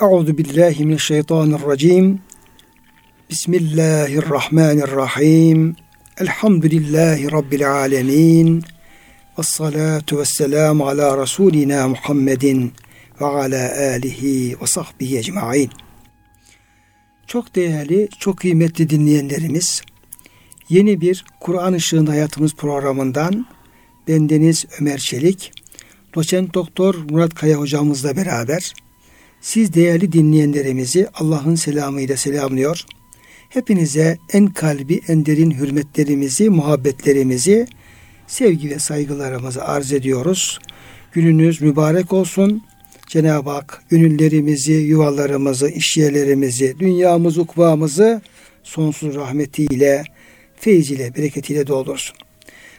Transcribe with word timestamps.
Euzu 0.00 0.38
billahi 0.38 0.84
mineşşeytanirracim. 0.84 2.20
Bismillahirrahmanirrahim. 3.30 5.76
Elhamdülillahi 6.20 7.32
rabbil 7.32 7.72
alamin. 7.72 8.64
Ves 9.38 9.48
salatu 9.48 10.18
vesselamu 10.18 10.88
ala 10.88 11.18
rasulina 11.18 11.88
Muhammedin 11.88 12.72
ve 13.20 13.26
ala 13.26 13.72
alihi 13.94 14.56
ve 14.62 14.66
sahbihi 14.66 15.18
ecmaîn. 15.18 15.70
Çok 17.26 17.54
değerli, 17.54 18.08
çok 18.18 18.38
kıymetli 18.38 18.90
dinleyenlerimiz, 18.90 19.82
yeni 20.68 21.00
bir 21.00 21.24
Kur'an 21.40 21.74
Işığında 21.74 22.10
Hayatımız 22.10 22.54
programından 22.54 23.46
bendeniz 24.08 24.66
Ömer 24.80 24.98
Çelik, 24.98 25.52
doçent 26.14 26.54
doktor 26.54 26.94
Murat 27.10 27.34
Kaya 27.34 27.58
hocamızla 27.58 28.16
beraber 28.16 28.74
siz 29.40 29.74
değerli 29.74 30.12
dinleyenlerimizi 30.12 31.08
Allah'ın 31.14 31.54
selamıyla 31.54 32.16
selamlıyor. 32.16 32.84
Hepinize 33.48 34.18
en 34.32 34.46
kalbi, 34.46 35.00
en 35.08 35.26
derin 35.26 35.50
hürmetlerimizi, 35.50 36.50
muhabbetlerimizi, 36.50 37.66
sevgi 38.26 38.70
ve 38.70 38.78
saygılarımızı 38.78 39.64
arz 39.64 39.92
ediyoruz. 39.92 40.58
Gününüz 41.12 41.60
mübarek 41.60 42.12
olsun. 42.12 42.62
Cenab-ı 43.08 43.50
Hak 43.50 43.84
gönüllerimizi, 43.90 44.72
yuvalarımızı, 44.72 45.68
işyerlerimizi, 45.68 46.76
dünyamızı, 46.78 47.40
ukvamızı 47.40 48.22
sonsuz 48.62 49.14
rahmetiyle, 49.14 50.04
feyziyle, 50.56 51.14
bereketiyle 51.16 51.66
doldursun. 51.66 52.16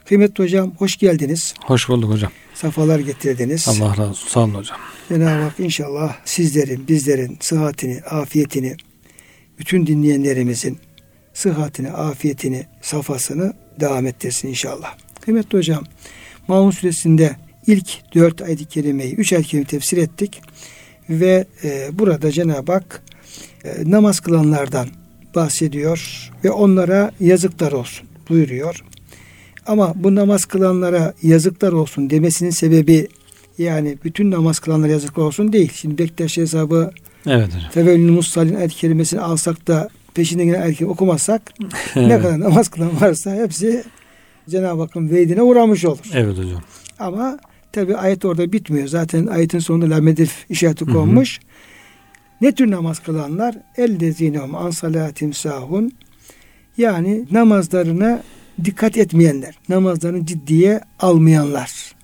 Kıymetli 0.05 0.43
hocam 0.43 0.71
hoş 0.77 0.97
geldiniz. 0.97 1.53
Hoş 1.65 1.89
bulduk 1.89 2.11
hocam. 2.11 2.31
Safalar 2.61 2.99
getirdiniz. 2.99 3.67
Allah 3.67 3.91
razı 3.91 4.03
olsun. 4.03 4.29
Sağ 4.29 4.39
olun 4.39 4.53
hocam. 4.53 4.77
Cenab-ı 5.09 5.41
Hak 5.41 5.59
inşallah 5.59 6.15
sizlerin, 6.25 6.87
bizlerin 6.87 7.37
sıhhatini, 7.39 8.01
afiyetini, 8.01 8.75
bütün 9.59 9.87
dinleyenlerimizin 9.87 10.79
sıhhatini, 11.33 11.91
afiyetini, 11.91 12.65
safasını 12.81 13.53
devam 13.79 14.07
ettirsin 14.07 14.47
inşallah. 14.47 14.95
Kıymetli 15.21 15.57
hocam, 15.57 15.83
Maun 16.47 16.71
suresinde 16.71 17.35
ilk 17.67 18.15
dört 18.15 18.41
ayet-i 18.41 18.65
kerimeyi, 18.65 19.15
üç 19.15 19.33
ayet-i 19.33 19.47
kerimeyi 19.49 19.67
tefsir 19.67 19.97
ettik. 19.97 20.41
Ve 21.09 21.45
e, 21.63 21.89
burada 21.99 22.31
Cenab-ı 22.31 22.71
Hak 22.71 23.03
e, 23.63 23.69
namaz 23.85 24.19
kılanlardan 24.19 24.87
bahsediyor 25.35 26.29
ve 26.43 26.51
onlara 26.51 27.11
yazıklar 27.19 27.71
olsun 27.71 28.07
buyuruyor. 28.29 28.83
Ama 29.67 29.93
bu 29.95 30.15
namaz 30.15 30.45
kılanlara 30.45 31.13
yazıklar 31.23 31.71
olsun 31.71 32.09
demesinin 32.09 32.49
sebebi 32.49 33.07
yani 33.57 33.97
bütün 34.03 34.31
namaz 34.31 34.59
kılanlara 34.59 34.91
yazıklar 34.91 35.23
olsun 35.23 35.53
değil. 35.53 35.71
Şimdi 35.75 35.97
Bektaş 35.97 36.37
hesabı 36.37 36.91
Evet 37.27 37.47
hocam. 37.47 37.71
Fevellül 37.71 38.11
Mussalin 38.11 38.55
ayet 38.55 38.71
kelimesini 38.71 39.21
alsak 39.21 39.67
da 39.67 39.89
peşinde 40.13 40.45
gelen 40.45 40.61
ayet 40.61 40.81
okumazsak 40.81 41.41
ne 41.95 42.19
kadar 42.19 42.39
namaz 42.39 42.67
kılan 42.67 43.01
varsa 43.01 43.35
hepsi 43.35 43.83
Cenab-ı 44.49 44.81
Hakk'ın 44.81 45.09
veydine 45.09 45.41
uğramış 45.41 45.85
olur. 45.85 45.99
Evet 46.13 46.37
hocam. 46.37 46.61
Ama 46.99 47.39
tabi 47.73 47.95
ayet 47.95 48.25
orada 48.25 48.51
bitmiyor. 48.53 48.87
Zaten 48.87 49.27
ayetin 49.27 49.59
sonunda 49.59 49.95
lamedif 49.95 50.45
işareti 50.49 50.85
konmuş. 50.85 51.39
Ne 52.41 52.51
tür 52.51 52.71
namaz 52.71 52.99
kılanlar? 52.99 53.55
Ellezinehum 53.77 54.55
an 54.55 54.69
salatim 54.71 55.33
sahun. 55.33 55.91
Yani 56.77 57.25
namazlarına 57.31 58.23
dikkat 58.63 58.97
etmeyenler, 58.97 59.55
namazlarını 59.69 60.25
ciddiye 60.25 60.81
almayanlar. 60.99 61.95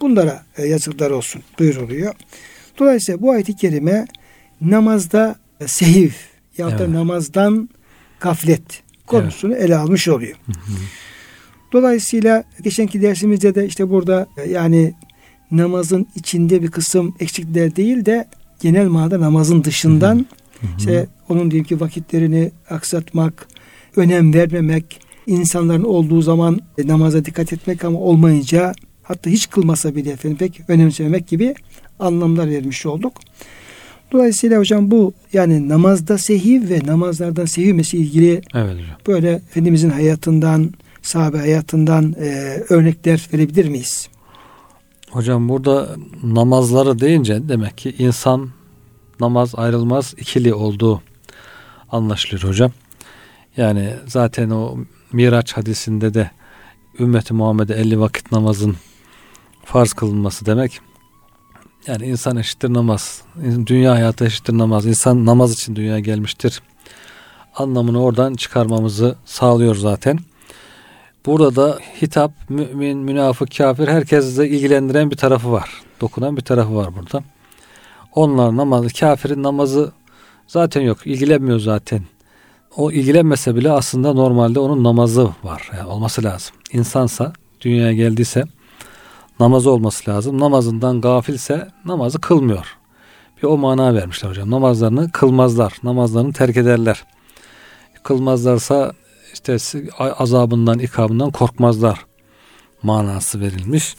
Bunlara 0.00 0.44
e, 0.56 0.66
yazıklar 0.66 1.10
olsun 1.10 1.42
buyuruluyor. 1.58 2.14
Dolayısıyla 2.78 3.20
bu 3.20 3.30
ayet-i 3.30 3.56
kerime 3.56 4.06
namazda 4.60 5.36
e, 5.60 5.68
sehiv 5.68 6.10
ya 6.58 6.70
da 6.70 6.76
Evet. 6.84 6.88
namazdan 6.88 7.68
gaflet 8.20 8.82
konusunu 9.06 9.54
ele 9.54 9.76
almış 9.76 10.08
oluyor. 10.08 10.36
Dolayısıyla 11.72 12.44
geçenki 12.62 13.02
dersimizde 13.02 13.54
de 13.54 13.66
işte 13.66 13.90
burada 13.90 14.26
e, 14.36 14.50
yani 14.50 14.94
namazın 15.50 16.06
içinde 16.14 16.62
bir 16.62 16.70
kısım 16.70 17.14
eksikler 17.20 17.76
değil 17.76 18.04
de 18.06 18.28
genel 18.60 18.86
manada 18.86 19.20
namazın 19.20 19.64
dışından 19.64 20.26
işte 20.78 21.06
onun 21.28 21.50
diyelim 21.50 21.66
ki 21.66 21.80
vakitlerini 21.80 22.50
aksatmak, 22.70 23.48
önem 23.96 24.34
vermemek, 24.34 25.00
insanların 25.26 25.84
olduğu 25.84 26.22
zaman 26.22 26.60
namaza 26.84 27.24
dikkat 27.24 27.52
etmek 27.52 27.84
ama 27.84 27.98
olmayınca 27.98 28.72
hatta 29.02 29.30
hiç 29.30 29.50
kılmasa 29.50 29.94
bile 29.94 30.10
efendim 30.10 30.38
pek 30.38 30.60
önemsememek 30.68 31.28
gibi 31.28 31.54
anlamlar 31.98 32.50
vermiş 32.50 32.86
olduk. 32.86 33.12
Dolayısıyla 34.12 34.58
hocam 34.58 34.90
bu 34.90 35.12
yani 35.32 35.68
namazda 35.68 36.18
sehiv 36.18 36.68
ve 36.68 36.80
namazlardan 36.86 37.44
sehivmesi 37.44 37.98
ilgili 37.98 38.42
Evet 38.54 38.74
hocam. 38.74 38.96
böyle 39.06 39.30
Efendimizin 39.30 39.90
hayatından, 39.90 40.72
sahabe 41.02 41.38
hayatından 41.38 42.14
e, 42.20 42.58
örnekler 42.68 43.28
verebilir 43.32 43.68
miyiz? 43.68 44.08
Hocam 45.10 45.48
burada 45.48 45.96
namazları 46.22 47.00
deyince 47.00 47.48
demek 47.48 47.78
ki 47.78 47.94
insan 47.98 48.50
namaz 49.20 49.54
ayrılmaz 49.54 50.14
ikili 50.18 50.54
olduğu 50.54 51.02
anlaşılıyor 51.90 52.42
hocam. 52.42 52.72
Yani 53.56 53.94
zaten 54.06 54.50
o 54.50 54.78
Miraç 55.12 55.52
hadisinde 55.52 56.14
de 56.14 56.30
ümmeti 56.98 57.34
Muhammed'e 57.34 57.74
50 57.74 58.00
vakit 58.00 58.32
namazın 58.32 58.76
farz 59.64 59.92
kılınması 59.92 60.46
demek. 60.46 60.80
Yani 61.86 62.06
insan 62.06 62.36
eşittir 62.36 62.74
namaz. 62.74 63.22
Dünya 63.66 63.92
hayatı 63.92 64.24
eşittir 64.24 64.58
namaz. 64.58 64.86
İnsan 64.86 65.26
namaz 65.26 65.52
için 65.52 65.76
dünyaya 65.76 65.98
gelmiştir. 65.98 66.62
Anlamını 67.56 68.02
oradan 68.02 68.34
çıkarmamızı 68.34 69.16
sağlıyor 69.24 69.74
zaten. 69.74 70.18
Burada 71.26 71.56
da 71.56 71.78
hitap, 72.02 72.32
mümin, 72.48 72.98
münafık, 72.98 73.56
kafir 73.56 73.88
herkesle 73.88 74.48
ilgilendiren 74.48 75.10
bir 75.10 75.16
tarafı 75.16 75.52
var. 75.52 75.82
Dokunan 76.00 76.36
bir 76.36 76.42
tarafı 76.42 76.74
var 76.74 76.96
burada. 76.96 77.24
Onlar 78.14 78.56
namazı, 78.56 78.88
kafirin 78.88 79.42
namazı 79.42 79.92
zaten 80.46 80.80
yok. 80.80 81.06
ilgilenmiyor 81.06 81.58
zaten. 81.58 82.02
O 82.76 82.92
ilgilenmese 82.92 83.56
bile 83.56 83.70
aslında 83.70 84.12
normalde 84.12 84.60
onun 84.60 84.84
namazı 84.84 85.28
var. 85.42 85.70
Yani 85.76 85.88
olması 85.88 86.24
lazım. 86.24 86.56
İnsansa, 86.72 87.32
dünyaya 87.60 87.92
geldiyse 87.92 88.44
namazı 89.40 89.70
olması 89.70 90.10
lazım. 90.10 90.40
Namazından 90.40 91.00
gafilse 91.00 91.68
namazı 91.84 92.20
kılmıyor. 92.20 92.66
Bir 93.42 93.46
o 93.46 93.58
mana 93.58 93.94
vermişler 93.94 94.30
hocam. 94.30 94.50
Namazlarını 94.50 95.12
kılmazlar. 95.12 95.72
Namazlarını 95.82 96.32
terk 96.32 96.56
ederler. 96.56 97.04
Kılmazlarsa 98.02 98.92
işte 99.32 99.56
azabından, 99.98 100.78
ikabından 100.78 101.30
korkmazlar 101.30 102.06
manası 102.82 103.40
verilmiş. 103.40 103.96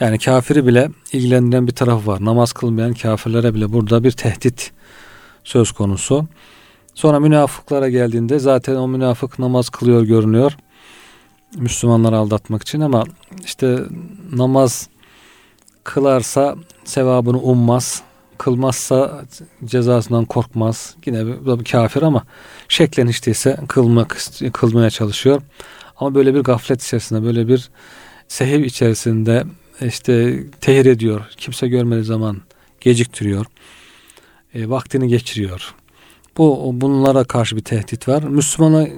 Yani 0.00 0.18
kafiri 0.18 0.66
bile 0.66 0.90
ilgilendiren 1.12 1.66
bir 1.66 1.72
tarafı 1.72 2.06
var. 2.06 2.24
Namaz 2.24 2.52
kılmayan 2.52 2.94
kafirlere 2.94 3.54
bile 3.54 3.72
burada 3.72 4.04
bir 4.04 4.10
tehdit 4.10 4.72
söz 5.44 5.72
konusu. 5.72 6.26
Sonra 6.96 7.20
münafıklara 7.20 7.88
geldiğinde 7.88 8.38
zaten 8.38 8.74
o 8.74 8.88
münafık 8.88 9.38
namaz 9.38 9.68
kılıyor 9.68 10.02
görünüyor. 10.02 10.56
Müslümanları 11.56 12.16
aldatmak 12.16 12.62
için 12.62 12.80
ama 12.80 13.04
işte 13.44 13.78
namaz 14.32 14.88
kılarsa 15.84 16.56
sevabını 16.84 17.38
ummaz. 17.42 18.02
Kılmazsa 18.38 19.24
cezasından 19.64 20.24
korkmaz. 20.24 20.96
Yine 21.06 21.26
bir, 21.26 21.60
bir 21.60 21.64
kafir 21.64 22.02
ama 22.02 22.24
şeklen 22.68 23.08
hiç 23.08 23.26
değilse 23.26 23.58
kılmak, 23.68 24.18
kılmaya 24.52 24.90
çalışıyor. 24.90 25.42
Ama 25.96 26.14
böyle 26.14 26.34
bir 26.34 26.40
gaflet 26.40 26.82
içerisinde, 26.82 27.22
böyle 27.22 27.48
bir 27.48 27.70
sehiv 28.28 28.64
içerisinde 28.64 29.44
işte 29.80 30.44
tehir 30.60 30.86
ediyor. 30.86 31.20
Kimse 31.36 31.68
görmediği 31.68 32.04
zaman 32.04 32.42
geciktiriyor. 32.80 33.46
E, 34.54 34.68
vaktini 34.68 35.08
geçiriyor. 35.08 35.74
Bu 36.38 36.70
bunlara 36.74 37.24
karşı 37.24 37.56
bir 37.56 37.64
tehdit 37.64 38.08
var. 38.08 38.22
Müslümana 38.22 38.88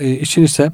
için 0.00 0.42
ise 0.42 0.72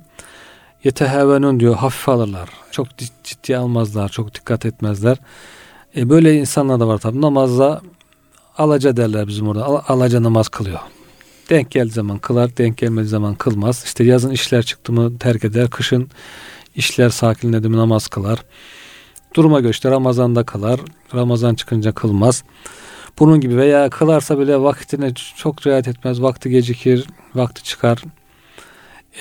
yetehevenun 0.85 1.61
diyor 1.61 1.75
hafif 1.75 2.09
alırlar. 2.09 2.49
Çok 2.71 2.87
ciddi 3.25 3.57
almazlar, 3.57 4.09
çok 4.09 4.35
dikkat 4.35 4.67
etmezler. 4.67 5.19
E, 5.97 6.09
böyle 6.09 6.35
insanlar 6.35 6.81
da 6.81 6.89
var 6.89 6.99
tabi. 6.99 7.21
Namazda 7.21 7.81
alaca 8.59 8.97
derler 8.97 9.29
bizim 9.29 9.49
orada. 9.49 9.65
Al, 9.65 9.81
alaca 9.89 10.23
namaz 10.23 10.49
kılıyor. 10.49 10.79
Denk 11.51 11.71
geldiği 11.71 11.93
zaman 11.93 12.19
kılar, 12.19 12.57
denk 12.57 12.79
gelmediği 12.79 13.09
zaman 13.09 13.35
kılmaz. 13.35 13.83
İşte 13.85 14.05
yazın 14.05 14.31
işler 14.31 14.63
çıktı 14.63 14.93
mı 14.93 15.19
terk 15.19 15.45
eder, 15.45 15.71
kışın 15.71 16.11
işler 16.77 17.09
sakinledi 17.09 17.69
mi 17.69 17.77
namaz 17.77 18.09
kılar. 18.09 18.45
Duruma 19.35 19.61
göre 19.61 19.71
işte 19.71 19.91
Ramazan'da 19.91 20.45
kılar, 20.45 20.81
Ramazan 21.15 21.55
çıkınca 21.55 21.93
kılmaz. 21.93 22.45
Bunun 23.19 23.41
gibi 23.41 23.57
veya 23.57 23.91
kılarsa 23.91 24.39
bile 24.39 24.61
vaktine 24.61 25.15
çok 25.37 25.67
riayet 25.67 25.89
etmez, 25.89 26.23
vakti 26.23 26.51
gecikir, 26.51 27.07
vakti 27.35 27.65
çıkar. 27.65 28.03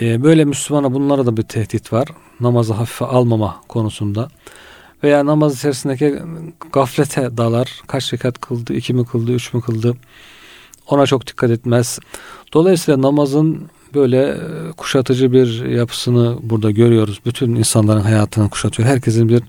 Ee, 0.01 0.23
böyle 0.23 0.45
Müslümana 0.45 0.93
bunlara 0.93 1.25
da 1.25 1.37
bir 1.37 1.43
tehdit 1.43 1.93
var. 1.93 2.07
Namazı 2.39 2.73
hafife 2.73 3.05
almama 3.05 3.61
konusunda. 3.67 4.27
Veya 5.03 5.25
namaz 5.25 5.57
içerisindeki 5.57 6.19
gaflete 6.73 7.37
dalar. 7.37 7.81
Kaç 7.87 8.13
rekat 8.13 8.41
kıldı, 8.41 8.73
iki 8.73 8.93
mi 8.93 9.05
kıldı, 9.05 9.31
üç 9.31 9.53
mü 9.53 9.61
kıldı? 9.61 9.97
ona 10.91 11.05
çok 11.05 11.27
dikkat 11.27 11.51
etmez. 11.51 11.99
Dolayısıyla 12.53 13.01
namazın 13.01 13.69
böyle 13.93 14.21
e, 14.27 14.37
kuşatıcı 14.77 15.31
bir 15.31 15.65
yapısını 15.65 16.37
burada 16.43 16.71
görüyoruz. 16.71 17.19
Bütün 17.25 17.55
insanların 17.55 18.01
hayatını 18.01 18.49
kuşatıyor. 18.49 18.89
Herkesin 18.89 19.29
bir 19.29 19.43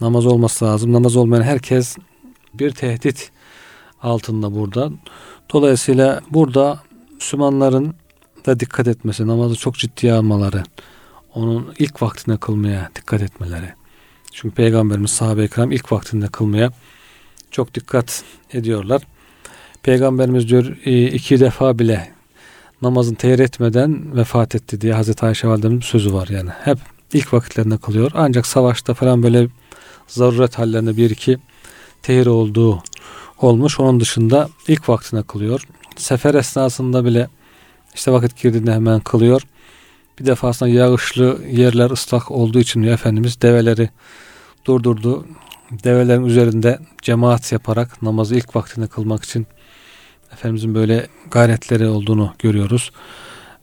namaz 0.00 0.26
olması 0.26 0.64
lazım. 0.64 0.92
Namaz 0.92 1.16
olmayan 1.16 1.42
herkes 1.42 1.96
bir 2.54 2.70
tehdit 2.70 3.30
altında 4.02 4.54
burada. 4.54 4.90
Dolayısıyla 5.52 6.20
burada 6.30 6.80
Müslümanların 7.14 7.94
da 8.46 8.60
dikkat 8.60 8.88
etmesi, 8.88 9.26
namazı 9.26 9.56
çok 9.56 9.74
ciddiye 9.74 10.12
almaları, 10.12 10.62
onun 11.34 11.74
ilk 11.78 12.02
vaktinde 12.02 12.36
kılmaya 12.36 12.90
dikkat 12.96 13.22
etmeleri. 13.22 13.72
Çünkü 14.32 14.54
Peygamberimiz 14.54 15.10
sahabe-i 15.10 15.48
kiram 15.48 15.72
ilk 15.72 15.92
vaktinde 15.92 16.26
kılmaya 16.26 16.72
çok 17.50 17.74
dikkat 17.74 18.24
ediyorlar. 18.52 19.02
Peygamberimiz 19.82 20.48
diyor 20.48 20.64
iki 20.86 21.40
defa 21.40 21.78
bile 21.78 22.10
namazın 22.82 23.14
tehir 23.14 23.38
etmeden 23.38 24.16
vefat 24.16 24.54
etti 24.54 24.80
diye 24.80 24.92
Hazreti 24.92 25.26
Ayşe 25.26 25.48
validemizin 25.48 25.80
sözü 25.80 26.12
var 26.12 26.28
yani. 26.28 26.50
Hep 26.50 26.78
ilk 27.12 27.32
vakitlerinde 27.32 27.78
kılıyor. 27.78 28.10
Ancak 28.14 28.46
savaşta 28.46 28.94
falan 28.94 29.22
böyle 29.22 29.48
zaruret 30.06 30.58
hallerinde 30.58 30.96
bir 30.96 31.10
iki 31.10 31.38
tehir 32.02 32.26
olduğu 32.26 32.82
olmuş. 33.38 33.80
Onun 33.80 34.00
dışında 34.00 34.48
ilk 34.68 34.88
vaktine 34.88 35.22
kılıyor. 35.22 35.66
Sefer 35.96 36.34
esnasında 36.34 37.04
bile 37.04 37.28
işte 37.94 38.12
vakit 38.12 38.42
girdiğinde 38.42 38.72
hemen 38.72 39.00
kılıyor. 39.00 39.42
Bir 40.18 40.26
defasında 40.26 40.68
yağışlı 40.68 41.38
yerler 41.50 41.90
ıslak 41.90 42.30
olduğu 42.30 42.60
için 42.60 42.82
Efendimiz 42.82 43.42
develeri 43.42 43.90
durdurdu. 44.64 45.26
Develerin 45.84 46.24
üzerinde 46.24 46.78
cemaat 47.02 47.52
yaparak 47.52 48.02
namazı 48.02 48.34
ilk 48.34 48.56
vaktinde 48.56 48.86
kılmak 48.86 49.24
için 49.24 49.46
Efendimizin 50.32 50.74
böyle 50.74 51.06
gayretleri 51.30 51.88
olduğunu 51.88 52.34
görüyoruz. 52.38 52.90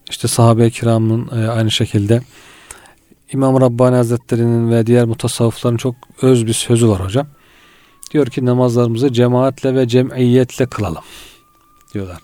İşte 0.10 0.28
sahabe-i 0.28 0.72
kiramın 0.72 1.28
e, 1.28 1.48
aynı 1.48 1.72
şekilde 1.72 2.22
İmam 3.34 3.62
Rabbani 3.62 3.96
Hazretleri'nin 3.96 4.72
ve 4.72 4.88
diğer 4.88 5.06
mutasavvıfların 5.06 5.78
çok 5.78 5.96
öz 6.22 6.48
bir 6.48 6.54
sözü 6.54 6.90
var 6.90 7.06
hocam. 7.06 7.28
Diyor 8.12 8.28
ki 8.28 8.46
namazlarımızı 8.46 9.14
cemaatle 9.14 9.76
ve 9.76 9.88
cem'iyetle 9.88 10.66
kılalım 10.66 11.04
diyorlar. 11.94 12.18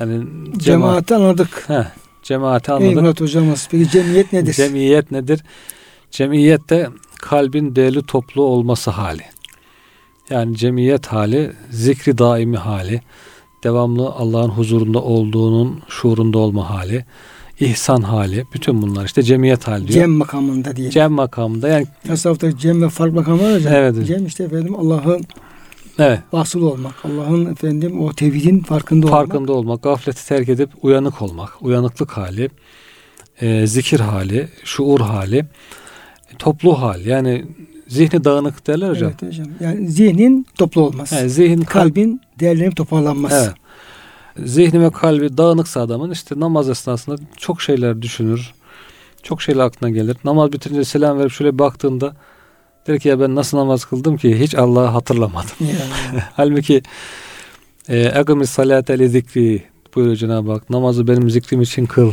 Yani 0.00 0.26
cemaati 0.56 1.14
anladık. 1.14 1.64
He, 1.68 1.86
cemaati 2.22 2.72
anladık. 2.72 2.96
Eyvallah 2.96 3.20
hocamız. 3.20 3.68
Peki 3.70 3.90
cemiyet 3.90 4.32
nedir? 4.32 4.52
Cemiyet 4.52 5.10
nedir? 5.10 5.40
Cemiyet 6.10 6.70
de 6.70 6.88
kalbin 7.20 7.76
değerli 7.76 8.02
toplu 8.02 8.42
olması 8.42 8.90
hali. 8.90 9.22
Yani 10.30 10.56
cemiyet 10.56 11.06
hali, 11.06 11.52
zikri 11.70 12.18
daimi 12.18 12.56
hali, 12.56 13.02
devamlı 13.64 14.08
Allah'ın 14.08 14.48
huzurunda 14.48 15.02
olduğunun 15.02 15.82
şuurunda 15.88 16.38
olma 16.38 16.70
hali, 16.70 17.04
ihsan 17.60 18.02
hali, 18.02 18.46
bütün 18.54 18.82
bunlar 18.82 19.04
işte 19.04 19.22
cemiyet 19.22 19.68
hali 19.68 19.88
diyor. 19.88 19.94
Cem 19.94 20.10
makamında 20.10 20.76
diye. 20.76 20.90
Cem 20.90 21.12
makamında 21.12 21.68
yani. 21.68 21.86
Tasavvufta 22.06 22.58
cem 22.58 22.82
ve 22.82 22.88
fark 22.88 23.14
makamı 23.14 23.42
var 23.42 23.54
hocam. 23.54 23.74
Evet. 23.74 24.06
Cem 24.06 24.26
işte 24.26 24.44
efendim 24.44 24.76
Allah'ın 24.76 25.24
Evet. 25.98 26.20
Vasıl 26.32 26.62
olmak. 26.62 26.94
Allah'ın 27.04 27.52
efendim 27.52 28.00
o 28.00 28.12
tevhidin 28.12 28.60
farkında 28.60 29.06
olmak. 29.06 29.18
Farkında 29.18 29.52
olmak. 29.52 29.82
Gafleti 29.82 30.28
terk 30.28 30.48
edip 30.48 30.70
uyanık 30.82 31.22
olmak. 31.22 31.62
Uyanıklık 31.62 32.10
hali. 32.10 32.50
E, 33.40 33.66
zikir 33.66 34.00
hali. 34.00 34.48
Şuur 34.64 35.00
hali. 35.00 35.46
Toplu 36.38 36.80
hal. 36.80 37.06
Yani 37.06 37.44
zihni 37.88 38.24
dağınık 38.24 38.66
derler 38.66 38.90
hocam. 38.90 39.12
Evet 39.22 39.32
hocam. 39.32 39.46
Yani 39.60 39.88
zihnin 39.88 40.46
toplu 40.58 40.80
olması. 40.80 41.14
Yani 41.14 41.30
zihin, 41.30 41.60
kalbin 41.60 42.20
değerlenip 42.40 42.76
toparlanması. 42.76 43.36
Evet. 43.36 43.54
Zihni 44.38 44.80
ve 44.80 44.90
kalbi 44.90 45.36
dağınıksa 45.36 45.80
adamın 45.80 46.10
işte 46.10 46.40
namaz 46.40 46.70
esnasında 46.70 47.16
çok 47.36 47.62
şeyler 47.62 48.02
düşünür. 48.02 48.54
Çok 49.22 49.42
şeyler 49.42 49.64
aklına 49.64 49.90
gelir. 49.90 50.16
Namaz 50.24 50.52
bitince 50.52 50.84
selam 50.84 51.18
verip 51.18 51.32
şöyle 51.32 51.58
baktığında 51.58 52.12
der 52.86 52.98
ki 52.98 53.08
ya 53.08 53.20
ben 53.20 53.34
nasıl 53.34 53.58
namaz 53.58 53.84
kıldım 53.84 54.16
ki 54.16 54.40
hiç 54.40 54.54
Allah'ı 54.54 54.86
hatırlamadım. 54.86 55.56
Yani. 55.60 56.22
Halbuki 56.36 56.82
Agami 58.14 58.46
salate 58.46 58.98
li 58.98 59.08
zikri 59.08 59.62
buyuruyor 59.94 60.16
Cenab-ı 60.16 60.52
Hak. 60.52 60.70
Namazı 60.70 61.08
benim 61.08 61.30
zikrim 61.30 61.62
için 61.62 61.86
kıl. 61.86 62.12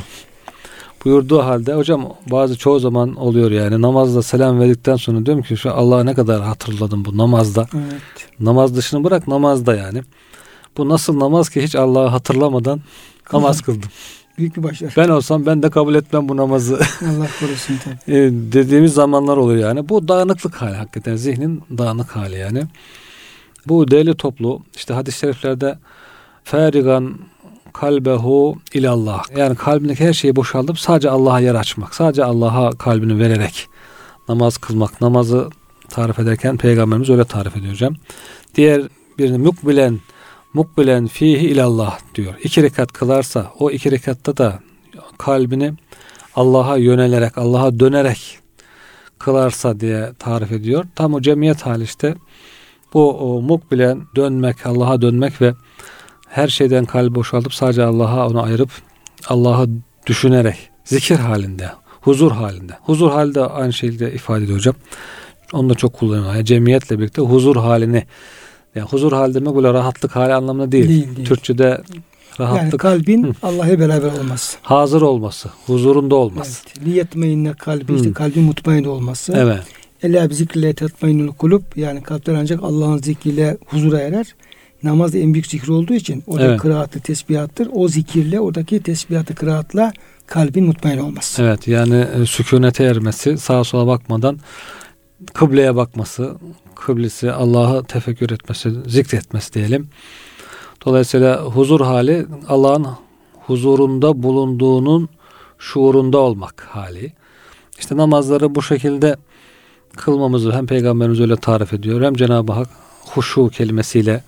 Buyurduğu 1.06 1.40
halde 1.40 1.74
hocam 1.74 2.14
bazı 2.32 2.58
çoğu 2.58 2.80
zaman 2.80 3.16
oluyor 3.16 3.52
yani 3.52 3.82
namazda 3.82 4.24
selam 4.24 4.60
verdikten 4.60 4.96
sonra 4.96 5.26
diyorum 5.26 5.44
ki 5.44 5.58
şu 5.58 5.72
Allah'a 5.72 6.04
ne 6.04 6.14
kadar 6.14 6.42
hatırladım 6.42 7.06
bu 7.06 7.18
namazda. 7.18 7.68
Evet. 7.76 8.02
Namaz 8.40 8.76
dışını 8.76 9.04
bırak 9.04 9.28
namazda 9.28 9.76
yani. 9.76 10.04
Bu 10.78 10.90
nasıl 10.90 11.20
namaz 11.20 11.50
ki 11.50 11.64
hiç 11.64 11.76
Allah'ı 11.76 12.08
hatırlamadan 12.08 12.82
namaz 13.34 13.62
kıldım. 13.66 13.90
Büyük 14.38 14.58
bir 14.58 14.64
başarı. 14.64 14.92
Ben 14.98 15.10
olsam 15.10 15.46
ben 15.46 15.64
de 15.64 15.70
kabul 15.70 15.96
etmem 15.96 16.30
bu 16.30 16.38
namazı. 16.38 16.76
Allah 17.02 17.28
korusun 17.40 17.78
tabii. 17.84 17.98
E, 18.18 18.32
dediğimiz 18.32 18.94
zamanlar 18.94 19.38
oluyor 19.38 19.68
yani. 19.68 19.90
Bu 19.90 20.08
dağınıklık 20.08 20.56
hali 20.56 20.76
hakikaten. 20.76 21.16
Zihnin 21.16 21.64
dağınık 21.78 22.16
hali 22.16 22.38
yani. 22.38 22.64
Bu 23.68 23.92
değerli 23.92 24.16
toplu 24.16 24.62
işte 24.76 24.94
hadis-i 24.94 25.20
şeriflerde 25.20 25.80
ferigan 26.44 27.16
kalbehu 27.74 28.58
ilallah. 28.74 29.24
Yani 29.38 29.56
kalbindeki 29.56 30.06
her 30.06 30.14
şeyi 30.14 30.36
boşaltıp 30.36 30.80
sadece 30.80 31.10
Allah'a 31.10 31.40
yer 31.40 31.56
açmak. 31.56 31.96
Sadece 31.96 32.24
Allah'a 32.24 32.72
kalbini 32.72 33.20
vererek 33.20 33.68
namaz 34.30 34.58
kılmak. 34.58 35.02
Namazı 35.02 35.50
tarif 35.90 36.20
ederken 36.20 36.58
peygamberimiz 36.58 37.10
öyle 37.10 37.26
tarif 37.26 37.58
ediyor 37.58 37.74
hocam. 37.74 37.96
Diğer 38.56 38.82
birini 39.18 39.38
mukbilen 39.38 40.00
mukbilen 40.54 41.08
fihi 41.08 41.48
ilallah 41.48 42.00
diyor. 42.16 42.34
İki 42.44 42.64
rekat 42.64 42.92
kılarsa 42.92 43.52
o 43.60 43.72
iki 43.72 43.92
rekatta 43.92 44.38
da 44.38 44.60
kalbini 45.18 45.74
Allah'a 46.36 46.78
yönelerek, 46.78 47.38
Allah'a 47.38 47.80
dönerek 47.80 48.40
kılarsa 49.20 49.80
diye 49.80 50.12
tarif 50.20 50.52
ediyor. 50.52 50.86
Tam 50.96 51.14
o 51.14 51.22
cemiyet 51.22 51.62
hali 51.62 51.84
işte 51.84 52.16
bu 52.94 53.12
o 53.12 53.42
mukbilen 53.42 54.02
dönmek, 54.16 54.66
Allah'a 54.66 55.02
dönmek 55.02 55.42
ve 55.42 55.54
her 56.30 56.48
şeyden 56.48 56.86
kalbi 56.86 57.16
boşaltıp 57.16 57.54
sadece 57.54 57.84
Allah'a 57.84 58.28
onu 58.28 58.44
ayırıp 58.44 58.70
Allah'ı 59.28 59.70
düşünerek 60.08 60.70
zikir 60.84 61.16
halinde, 61.16 61.72
huzur 62.02 62.32
halinde. 62.32 62.74
Huzur 62.82 63.12
halinde 63.12 63.42
aynı 63.42 63.74
şekilde 63.74 64.14
ifade 64.14 64.44
ediyor 64.44 64.58
hocam. 64.58 64.76
Onu 65.54 65.70
da 65.70 65.76
çok 65.76 65.94
kullanıyor. 65.94 66.36
Yani 66.36 66.46
cemiyetle 66.46 67.00
birlikte 67.00 67.22
huzur 67.22 67.56
halini 67.56 68.06
yani 68.78 68.90
huzur 68.90 69.12
hali 69.12 69.34
demek 69.34 69.56
böyle 69.56 69.74
rahatlık 69.74 70.16
hali 70.16 70.34
anlamında 70.34 70.72
değil. 70.72 70.90
değil, 70.90 71.16
değil. 71.16 71.28
Türkçe'de 71.28 71.82
rahatlık. 72.40 72.62
Yani 72.62 72.78
kalbin 72.78 73.36
Allah'a 73.44 73.80
beraber 73.80 74.12
olması. 74.20 74.58
Hazır 74.62 75.02
olması, 75.02 75.50
huzurunda 75.66 76.16
olması. 76.16 76.62
Evet. 76.68 76.86
Liyetmeyinne 76.86 77.54
kalbi, 77.54 77.94
işte 77.94 78.14
kalbin 78.14 78.44
mutmain 78.44 78.84
olması. 78.84 79.34
Evet. 79.36 79.64
Ela 80.04 80.28
zikriyle 80.28 80.74
tetmainul 80.74 81.34
kulub 81.34 81.64
yani 81.76 82.04
kalpler 82.04 82.34
ancak 82.34 82.64
Allah'ın 82.64 82.98
zikriyle 82.98 83.58
huzura 83.66 84.00
erer. 84.00 84.36
Namaz 84.84 85.16
en 85.16 85.34
büyük 85.34 85.48
zikir 85.48 85.68
olduğu 85.68 85.94
için 85.94 86.24
orada 86.28 86.46
evet. 86.46 86.60
kıraatı 86.60 87.00
tesbihattır. 87.00 87.70
O 87.74 87.88
zikirle 87.88 88.40
oradaki 88.40 88.84
tesbihatı 88.84 89.36
kıraatla 89.36 89.94
kalbin 90.28 90.66
mutmain 90.66 90.98
olması. 90.98 91.44
Evet 91.44 91.68
yani 91.68 92.06
e, 92.22 92.26
sükunete 92.26 92.84
ermesi, 92.84 93.38
sağa 93.38 93.64
sola 93.64 93.88
bakmadan 93.88 94.40
kıbleye 95.34 95.76
bakması, 95.76 96.36
kıblesi 96.80 97.32
Allah'ı 97.32 97.84
tefekkür 97.84 98.30
etmesi, 98.30 98.72
zikretmesi 98.88 99.54
diyelim. 99.54 99.90
Dolayısıyla 100.86 101.42
huzur 101.42 101.82
hali 101.82 102.26
Allah'ın 102.48 102.88
huzurunda 103.46 104.24
bulunduğunun 104.24 105.10
şuurunda 105.58 106.18
olmak 106.18 106.68
hali. 106.70 107.14
İşte 107.80 107.98
namazları 107.98 108.56
bu 108.56 108.62
şekilde 108.62 109.16
kılmamızı 109.96 110.52
hem 110.52 110.68
Peygamberimiz 110.68 111.20
öyle 111.20 111.36
tarif 111.36 111.74
ediyor 111.74 112.02
hem 112.02 112.14
Cenab-ı 112.14 112.54
Hak 112.54 112.70
huşu 113.06 113.50
kelimesiyle 113.50 114.24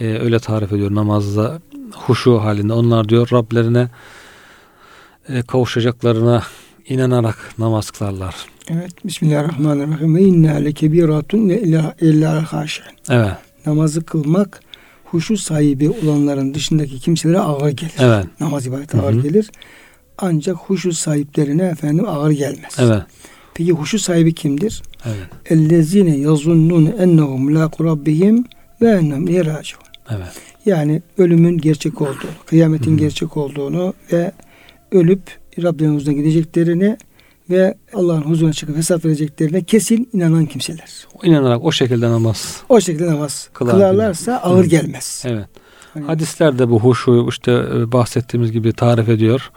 e, 0.00 0.18
öyle 0.18 0.38
tarif 0.38 0.72
ediyor 0.72 0.94
namazda 0.94 1.60
huşu 1.94 2.40
halinde. 2.40 2.72
Onlar 2.72 3.08
diyor 3.08 3.28
Rablerine 3.32 3.88
e, 5.28 5.42
kavuşacaklarına 5.42 6.42
inanarak 6.88 7.54
namaz 7.58 7.90
kılarlar. 7.90 8.34
Evet. 8.70 9.04
Bismillahirrahmanirrahim. 9.04 10.16
Ve 10.16 10.22
inna 10.22 10.54
lekebiratun 10.54 11.48
ve 11.48 11.62
illa 12.00 12.52
haşin. 12.52 12.84
Evet. 13.10 13.32
Namazı 13.66 14.04
kılmak 14.04 14.60
huşu 15.04 15.36
sahibi 15.36 15.90
olanların 15.90 16.54
dışındaki 16.54 16.98
kimselere 16.98 17.38
ağır 17.38 17.70
gelir. 17.70 17.92
Evet. 17.98 18.26
Namaz 18.40 18.66
ibadeti 18.66 18.96
ağır 18.96 19.22
gelir. 19.22 19.50
Ancak 20.18 20.56
huşu 20.56 20.92
sahiplerine 20.92 21.62
efendim 21.62 22.08
ağır 22.08 22.30
gelmez. 22.30 22.76
Evet. 22.78 23.02
Peki 23.54 23.72
huşu 23.72 23.98
sahibi 23.98 24.34
kimdir? 24.34 24.82
Evet. 25.04 25.28
Ellezine 25.46 26.16
yazunnun 26.16 26.86
ennehum 26.86 27.54
laqu 27.54 27.84
rabbihim 27.84 28.44
ve 28.82 29.00
yeraciun. 29.32 29.82
Evet. 30.10 30.32
Yani 30.66 31.02
ölümün 31.18 31.58
gerçek 31.58 32.00
olduğunu, 32.00 32.30
kıyametin 32.46 32.90
Hı-hı. 32.90 33.00
gerçek 33.00 33.36
olduğunu 33.36 33.94
ve 34.12 34.32
ölüp 34.92 35.22
Rablerinin 35.62 35.94
huzuruna 35.94 36.16
gideceklerini 36.16 36.96
ve 37.50 37.78
Allah'ın 37.94 38.22
huzuruna 38.22 38.52
çıkıp 38.52 38.76
hesap 38.76 39.04
vereceklerine 39.04 39.62
kesin 39.64 40.08
inanan 40.12 40.46
kimseler. 40.46 41.06
İnanarak 41.22 41.64
o 41.64 41.72
şekilde 41.72 42.10
namaz. 42.10 42.62
O 42.68 42.80
şekilde 42.80 43.06
namaz 43.06 43.48
Kılar 43.52 43.74
kılarlarsa 43.74 44.32
ağır 44.36 44.64
Hı. 44.64 44.68
gelmez. 44.68 45.22
Evet. 45.26 45.46
Hani, 45.94 46.04
Hadislerde 46.06 46.70
bu 46.70 46.80
huşu 46.80 47.26
işte 47.28 47.52
e, 47.52 47.92
bahsettiğimiz 47.92 48.52
gibi 48.52 48.72
tarif 48.72 49.08
ediyor. 49.08 49.50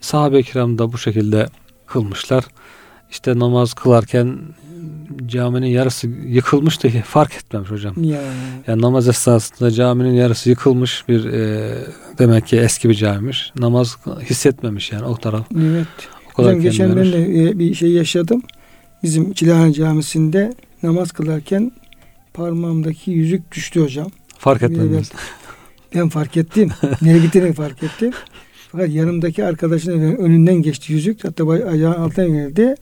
Sahabe-i 0.00 0.42
kiram 0.42 0.78
da 0.78 0.92
bu 0.92 0.98
şekilde 0.98 1.46
kılmışlar. 1.86 2.44
İşte 3.10 3.38
namaz 3.38 3.74
kılarken 3.74 4.38
caminin 5.26 5.66
yarısı 5.66 6.06
yıkılmış 6.08 6.84
da 6.84 6.88
fark 7.04 7.34
etmemiş 7.34 7.70
hocam. 7.70 8.04
ya, 8.04 8.20
Yani 8.66 8.82
namaz 8.82 9.08
esnasında 9.08 9.70
caminin 9.70 10.14
yarısı 10.14 10.50
yıkılmış 10.50 11.04
bir 11.08 11.24
e, 11.24 11.74
demek 12.18 12.46
ki 12.46 12.56
eski 12.56 12.88
bir 12.88 12.94
camiymiş. 12.94 13.52
Namaz 13.58 13.96
hissetmemiş 14.20 14.92
yani 14.92 15.04
o 15.04 15.16
taraf. 15.16 15.46
evet. 15.56 15.86
Hocam 16.34 16.60
geçen 16.60 16.96
ben 16.96 17.12
de 17.12 17.48
e, 17.50 17.58
bir 17.58 17.74
şey 17.74 17.90
yaşadım. 17.90 18.42
Bizim 19.02 19.32
Çilahane 19.32 19.72
Camisi'nde 19.72 20.54
namaz 20.82 21.12
kılarken 21.12 21.72
parmağımdaki 22.34 23.10
yüzük 23.10 23.52
düştü 23.52 23.80
hocam. 23.82 24.06
fark 24.38 24.62
etmemiz. 24.62 25.12
Ben 25.94 26.08
fark 26.08 26.36
ettim. 26.36 26.70
Nereye 27.02 27.18
gittiğini 27.18 27.52
fark 27.52 27.82
ettim. 27.82 28.10
Fakat 28.72 28.90
yanımdaki 28.90 29.44
arkadaşın 29.44 29.92
önü- 29.92 30.16
önünden 30.16 30.54
geçti 30.54 30.92
yüzük. 30.92 31.24
Hatta 31.24 31.50
ayağın 31.50 31.92
altına 32.00 32.26
geldi. 32.26 32.74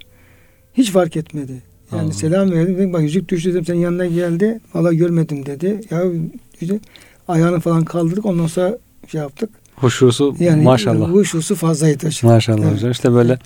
Hiç 0.74 0.90
fark 0.90 1.16
etmedi. 1.16 1.52
Yani 1.92 2.02
Allah. 2.02 2.12
selam 2.12 2.50
verdim. 2.52 2.78
Dedim, 2.78 2.92
bak 2.92 3.02
yüzük 3.02 3.28
düştü 3.28 3.50
dedim. 3.50 3.64
Senin 3.64 3.78
yanına 3.78 4.06
geldi. 4.06 4.60
Valla 4.74 4.92
görmedim 4.92 5.46
dedi. 5.46 5.80
Ya 5.90 6.02
işte 6.60 6.80
ayağını 7.28 7.60
falan 7.60 7.84
kaldırdık. 7.84 8.26
Ondan 8.26 8.46
sonra 8.46 8.78
şey 9.08 9.20
yaptık. 9.20 9.50
Huşusu 9.80 10.34
Yani 10.38 10.62
maşallah. 10.62 11.12
bu 11.12 11.24
şusu 11.24 11.54
fazlaydı 11.54 12.06
hocam. 12.06 12.32
Maşallah 12.32 12.62
Evet. 12.62 12.72
hocam. 12.74 12.90
İşte 12.90 13.12
böyle 13.12 13.38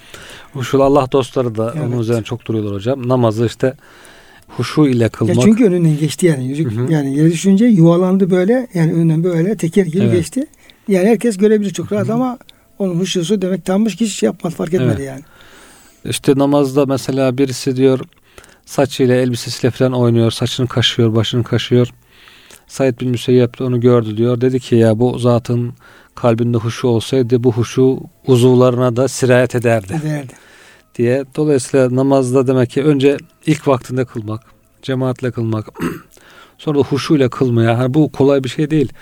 huşul 0.53 0.81
Allah 0.81 1.09
dostları 1.12 1.55
da 1.55 1.75
onun 1.76 1.91
Evet. 1.91 2.00
üzerine 2.00 2.23
çok 2.23 2.47
duruyorlar 2.47 2.75
hocam. 2.75 3.09
Namazı 3.09 3.47
işte 3.47 3.75
huşu 4.49 4.87
ile 4.87 5.03
Ya 5.03 5.09
kılmak. 5.09 5.37
çünkü 5.43 5.64
önünden 5.64 5.99
geçti 5.99 6.26
yani 6.26 6.49
yüzük. 6.49 6.73
Hı 6.73 6.81
hı. 6.81 6.93
Yani 6.93 7.17
yere 7.19 7.31
düşünce 7.33 7.64
yuvalandı 7.64 8.31
böyle. 8.31 8.67
Yani 8.75 8.93
önünden 8.93 9.25
böyle 9.25 9.57
teker 9.57 9.87
gibi 9.87 10.05
Evet. 10.05 10.12
geçti. 10.12 10.47
Yani 10.88 11.09
herkes 11.09 11.37
görebilir 11.37 11.71
çok 11.73 11.93
rahat 11.93 12.09
Hı 12.09 12.12
hı. 12.12 12.14
ama 12.14 12.38
onun 12.79 13.00
huşusu 13.00 13.43
demek 13.43 13.64
tammış 13.64 13.97
ki 13.97 14.05
hiç 14.05 14.12
şey 14.12 14.26
yapmadı 14.26 14.55
fark 14.55 14.75
etmedi 14.75 14.93
Evet. 14.97 15.07
yani. 15.07 15.21
İşte 16.05 16.33
namazda 16.37 16.87
mesela 16.87 17.38
birisi 17.38 17.76
diyor 17.76 18.00
saçıyla 18.67 19.14
elbisesiyle 19.14 19.71
falan 19.71 19.93
oynuyor. 19.93 20.31
Saçını 20.31 20.67
kaşıyor, 20.69 21.14
başını 21.14 21.45
kaşıyor. 21.45 21.88
Said 22.66 23.00
bin 23.00 23.11
Müseyyep 23.11 23.59
de 23.59 23.64
onu 23.64 23.80
gördü 23.80 24.16
diyor. 24.16 24.40
Dedi 24.40 24.61
ki 24.61 24.76
ya 24.76 24.99
bu 24.99 25.18
zatın 25.18 25.73
kalbinde 26.14 26.56
huşu 26.56 26.88
olsaydı 26.88 27.44
bu 27.44 27.52
huşu 27.52 28.00
uzuvlarına 28.26 28.97
da 28.97 29.09
sirayet 29.09 29.54
ederdi 29.54 30.00
Derdi. 30.04 30.33
diye. 30.94 31.25
Dolayısıyla 31.37 31.97
namazda 31.97 32.47
demek 32.47 32.71
ki 32.71 32.85
önce 32.85 33.16
ilk 33.47 33.68
vaktinde 33.68 34.04
kılmak, 34.04 34.40
cemaatle 34.83 35.30
kılmak, 35.30 35.66
sonra 36.59 36.78
da 36.78 36.83
huşuyla 36.83 37.28
kılmaya. 37.28 37.78
Hani 37.78 37.94
bu 37.94 38.12
kolay 38.12 38.44
bir 38.44 38.49
şey 38.49 38.71
değil. 38.71 38.92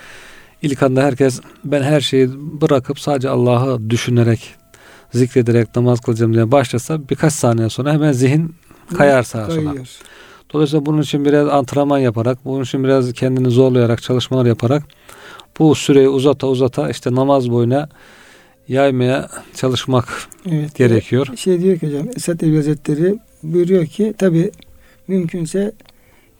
İlk 0.61 0.83
anda 0.83 1.03
herkes 1.03 1.41
ben 1.65 1.81
her 1.83 2.01
şeyi 2.01 2.29
bırakıp 2.61 2.99
sadece 2.99 3.29
Allah'ı 3.29 3.89
düşünerek, 3.89 4.55
zikrederek 5.13 5.75
namaz 5.75 5.99
kılacağım 5.99 6.33
diye 6.33 6.51
başlasa 6.51 7.09
birkaç 7.09 7.33
saniye 7.33 7.69
sonra 7.69 7.93
hemen 7.93 8.11
zihin 8.11 8.55
kayar 8.97 9.23
sağa 9.23 9.45
sola. 9.45 9.73
Dolayısıyla 10.53 10.85
bunun 10.85 11.01
için 11.01 11.25
biraz 11.25 11.47
antrenman 11.47 11.97
yaparak, 11.99 12.45
bunun 12.45 12.63
için 12.63 12.83
biraz 12.83 13.13
kendini 13.13 13.49
zorlayarak, 13.49 14.01
çalışmalar 14.01 14.45
yaparak 14.45 14.83
bu 15.59 15.75
süreyi 15.75 16.09
uzata 16.09 16.47
uzata 16.47 16.89
işte 16.89 17.15
namaz 17.15 17.51
boyuna 17.51 17.89
yaymaya 18.67 19.29
çalışmak 19.55 20.07
Evet. 20.51 20.75
gerekiyor. 20.75 21.27
Şey 21.37 21.61
diyor 21.61 21.77
ki 21.77 21.87
hocam 21.87 22.07
Esad 22.15 22.41
Erbil 22.41 22.55
Hazretleri 22.55 23.19
buyuruyor 23.43 23.85
ki 23.85 24.13
tabi 24.17 24.51
mümkünse 25.07 25.71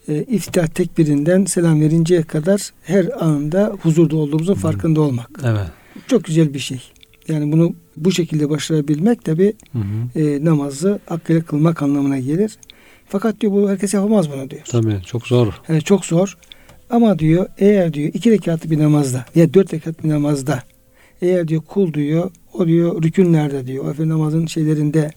e, 0.08 0.24
iftihar 0.24 0.68
tekbirinden 0.68 1.46
selam 1.46 1.82
verinceye 1.82 2.24
kadar 2.24 2.70
her 2.84 3.24
anında 3.26 3.74
huzurda 3.82 4.16
olduğumuzun 4.18 4.56
Hı. 4.56 4.60
farkında 4.60 5.02
olmak. 5.02 5.30
Evet. 5.44 5.68
Çok 6.08 6.24
güzel 6.24 6.54
bir 6.54 6.60
şey. 6.60 6.82
Yani 7.28 7.52
bunu 7.52 7.74
bu 7.98 8.12
şekilde 8.12 8.50
başarabilmek 8.50 9.26
tabi 9.26 9.54
e, 10.16 10.46
namazı 10.46 11.00
hakkıyla 11.06 11.42
kılmak 11.42 11.82
anlamına 11.82 12.20
gelir. 12.20 12.58
Fakat 13.08 13.42
diyor 13.42 13.54
bu 13.54 13.70
herkes 13.70 13.94
yapamaz 13.94 14.32
bunu 14.32 14.50
diyor. 14.50 14.62
Tabii 14.66 15.02
çok 15.06 15.28
zor. 15.28 15.62
Yani 15.70 15.82
çok 15.82 16.06
zor. 16.06 16.38
Ama 16.90 17.20
diyor 17.20 17.46
eğer 17.58 17.94
diyor 17.94 18.12
iki 18.14 18.32
rekatlı 18.32 18.72
bir 18.72 18.80
namazda 18.80 19.26
ya 19.36 19.54
dört 19.54 19.74
rekatlı 19.74 20.04
bir 20.04 20.10
namazda 20.10 20.64
eğer 21.22 21.48
diyor 21.48 21.62
kul 21.62 21.94
diyor 21.94 22.32
o 22.54 22.68
diyor 22.68 23.04
rükünlerde 23.04 23.68
diyor 23.68 23.92
efendim 23.92 24.10
namazın 24.10 24.46
şeylerinde 24.46 25.12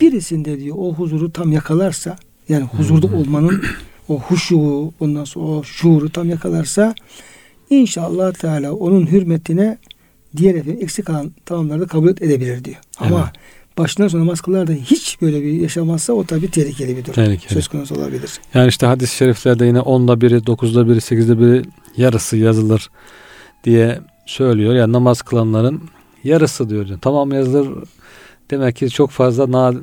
birisinde 0.00 0.60
diyor 0.60 0.76
o 0.78 0.94
huzuru 0.94 1.32
tam 1.32 1.52
yakalarsa 1.52 2.16
yani 2.48 2.64
huzurda 2.64 3.06
olmanın 3.06 3.62
o 4.08 4.20
huşu 4.20 4.92
ondan 5.00 5.24
sonra 5.24 5.46
o 5.46 5.62
şuuru 5.62 6.10
tam 6.10 6.28
yakalarsa 6.30 6.94
inşallah 7.70 8.32
Teala 8.32 8.72
onun 8.72 9.06
hürmetine 9.06 9.78
diğer 10.36 10.54
efendim 10.54 10.78
eksik 10.82 11.06
kalan 11.06 11.32
tamamları 11.44 11.80
da 11.80 11.86
kabul 11.86 12.08
edebilir 12.08 12.64
diyor. 12.64 12.76
Ama 12.98 13.18
Evet. 13.18 13.42
Başından 13.78 14.08
sonra 14.08 14.22
namaz 14.22 14.40
kılar 14.40 14.66
da 14.66 14.72
hiç 14.72 15.18
böyle 15.22 15.42
bir 15.42 15.52
yaşamazsa 15.52 16.12
o 16.12 16.24
tabii 16.24 16.50
tehlikeli 16.50 16.96
bir 16.96 17.04
durum. 17.04 17.14
Tehlikeli. 17.14 17.54
Söz 17.54 17.68
konusu 17.68 17.94
olabilir. 17.94 18.30
Yani 18.54 18.68
işte 18.68 18.86
hadis-i 18.86 19.16
şeriflerde 19.16 19.66
yine 19.66 19.80
onda 19.80 20.20
biri, 20.20 20.46
dokuzda 20.46 20.88
biri, 20.88 21.00
sekizde 21.00 21.38
biri 21.38 21.62
yarısı 21.96 22.36
yazılır 22.36 22.90
diye 23.64 24.00
söylüyor. 24.26 24.74
Yani 24.74 24.92
namaz 24.92 25.22
kılanların 25.22 25.82
yarısı 26.24 26.70
diyor. 26.70 26.86
Yani 26.86 27.00
tamam 27.00 27.32
yazılır 27.32 27.68
demek 28.50 28.76
ki 28.76 28.90
çok 28.90 29.10
fazla 29.10 29.52
na, 29.52 29.74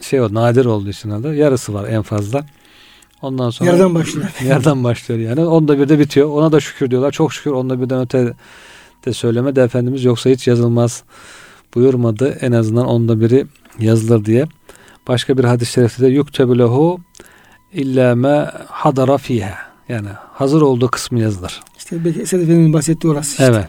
şey 0.00 0.20
o 0.20 0.34
nadir 0.34 0.64
olduğu 0.64 0.90
için 0.90 1.10
adı. 1.10 1.34
Yarısı 1.34 1.74
var 1.74 1.88
en 1.88 2.02
fazla. 2.02 2.46
Ondan 3.22 3.50
sonra 3.50 3.70
Yerden 3.70 3.94
başlıyor. 3.94 4.28
Yerden 4.44 4.84
başlıyor 4.84 5.20
yani. 5.20 5.44
Onda 5.46 5.78
bir 5.78 5.88
de 5.88 5.98
bitiyor. 5.98 6.28
Ona 6.28 6.52
da 6.52 6.60
şükür 6.60 6.90
diyorlar. 6.90 7.12
Çok 7.12 7.32
şükür 7.32 7.50
onda 7.50 7.82
birden 7.82 8.00
öte 8.00 8.32
de 9.04 9.12
söyleme 9.12 9.56
de 9.56 9.62
Efendimiz 9.62 10.04
yoksa 10.04 10.30
hiç 10.30 10.46
yazılmaz 10.46 11.02
buyurmadı. 11.74 12.38
En 12.40 12.52
azından 12.52 12.86
onda 12.86 13.20
biri 13.20 13.46
yazılır 13.78 14.24
diye. 14.24 14.46
Başka 15.08 15.38
bir 15.38 15.44
hadis-i 15.44 15.72
şerifte 15.72 16.02
de 16.02 16.08
yuktebu 16.08 16.58
lehu 16.58 17.00
illa 17.72 18.16
ma 18.16 18.52
hadara 18.66 19.18
fiha. 19.18 19.58
Yani 19.88 20.08
hazır 20.32 20.62
olduğu 20.62 20.88
kısmı 20.88 21.20
yazılır. 21.20 21.60
İşte 21.78 22.04
belki 22.04 22.20
Esad 22.20 22.40
Efendi'nin 22.40 22.72
bahsettiği 22.72 23.12
orası 23.12 23.30
işte. 23.30 23.44
Evet. 23.44 23.68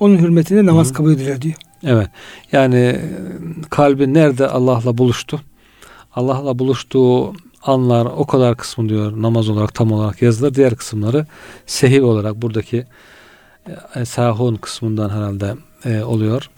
Onun 0.00 0.18
hürmetine 0.18 0.66
namaz 0.66 0.88
Hı. 0.90 0.92
kabul 0.92 1.12
edilir 1.12 1.42
diyor. 1.42 1.54
Evet. 1.82 2.08
Yani 2.52 2.76
e, 2.76 3.00
kalbi 3.70 4.14
nerede 4.14 4.48
Allah'la 4.48 4.98
buluştu? 4.98 5.40
Allah'la 6.14 6.58
buluştuğu 6.58 7.32
anlar 7.62 8.06
o 8.06 8.26
kadar 8.26 8.56
kısmı 8.56 8.88
diyor 8.88 9.22
namaz 9.22 9.48
olarak 9.48 9.74
tam 9.74 9.92
olarak 9.92 10.22
yazılır. 10.22 10.54
Diğer 10.54 10.74
kısımları 10.74 11.26
sehiv 11.66 12.04
olarak 12.04 12.42
buradaki 12.42 12.86
e, 13.94 14.04
sahun 14.04 14.56
kısmından 14.56 15.08
herhalde 15.08 15.54
e, 15.84 16.02
oluyor. 16.02 16.50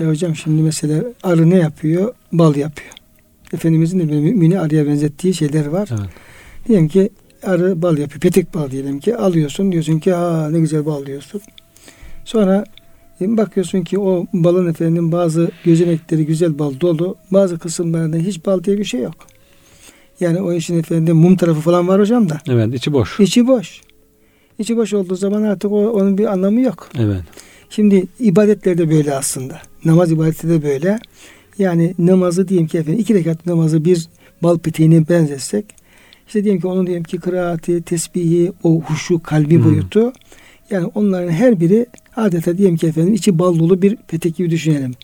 Ya 0.00 0.08
hocam 0.08 0.36
şimdi 0.36 0.62
mesela 0.62 1.04
arı 1.22 1.50
ne 1.50 1.56
yapıyor? 1.56 2.14
Bal 2.32 2.56
yapıyor. 2.56 2.90
Efendimizin 3.52 3.98
de 3.98 4.04
mümini 4.04 4.60
arıya 4.60 4.86
benzettiği 4.86 5.34
şeyler 5.34 5.66
var. 5.66 5.88
Evet. 5.92 6.10
Diyelim 6.68 6.88
ki 6.88 7.10
arı 7.42 7.82
bal 7.82 7.98
yapıyor. 7.98 8.20
Petek 8.20 8.54
bal 8.54 8.70
diyelim 8.70 9.00
ki 9.00 9.16
alıyorsun 9.16 9.72
diyorsun 9.72 9.98
ki 9.98 10.12
ha 10.12 10.48
ne 10.50 10.60
güzel 10.60 10.86
bal 10.86 11.06
diyorsun. 11.06 11.40
Sonra 12.24 12.64
e, 13.20 13.36
bakıyorsun 13.36 13.82
ki 13.82 13.98
o 13.98 14.26
balın 14.32 14.70
efendim 14.70 15.12
bazı 15.12 15.50
gözenekleri 15.64 16.26
güzel 16.26 16.58
bal 16.58 16.80
dolu. 16.80 17.16
Bazı 17.30 17.58
kısımlarında 17.58 18.16
hiç 18.16 18.46
bal 18.46 18.64
diye 18.64 18.78
bir 18.78 18.84
şey 18.84 19.00
yok. 19.00 19.14
Yani 20.20 20.40
o 20.40 20.52
işin 20.52 20.78
efendim 20.78 21.16
mum 21.16 21.36
tarafı 21.36 21.60
falan 21.60 21.88
var 21.88 22.00
hocam 22.00 22.28
da. 22.28 22.40
Evet 22.48 22.74
içi 22.74 22.92
boş. 22.92 23.20
İçi 23.20 23.46
boş. 23.46 23.80
İçi 24.58 24.76
boş 24.76 24.94
olduğu 24.94 25.16
zaman 25.16 25.42
artık 25.42 25.72
o, 25.72 25.90
onun 25.90 26.18
bir 26.18 26.24
anlamı 26.24 26.60
yok. 26.60 26.88
Evet. 26.98 27.22
Şimdi 27.70 28.06
ibadetler 28.20 28.78
de 28.78 28.90
böyle 28.90 29.14
aslında. 29.14 29.58
Namaz 29.84 30.12
ibadeti 30.12 30.48
de 30.48 30.62
böyle. 30.62 30.98
Yani 31.58 31.94
namazı 31.98 32.48
diyelim 32.48 32.66
ki 32.66 32.78
efendim 32.78 33.00
iki 33.00 33.14
rekat 33.14 33.46
namazı 33.46 33.84
bir 33.84 34.08
bal 34.42 34.58
peteğine 34.58 35.08
benzetsek 35.08 35.64
işte 36.26 36.44
diyelim 36.44 36.60
ki 36.60 36.66
onun 36.66 36.86
diyelim 36.86 37.04
ki 37.04 37.18
kıraati, 37.18 37.82
tesbihi, 37.82 38.52
o 38.62 38.80
huşu, 38.80 39.22
kalbi 39.22 39.56
Hmm. 39.56 39.64
boyutu 39.64 40.12
yani 40.70 40.90
onların 40.94 41.30
her 41.32 41.60
biri 41.60 41.86
adeta 42.16 42.58
diyelim 42.58 42.76
ki 42.76 42.86
efendim 42.86 43.14
içi 43.14 43.38
bal 43.38 43.58
dolu 43.58 43.82
bir 43.82 43.96
petek 43.96 44.36
gibi 44.36 44.50
düşünelim. 44.50 44.94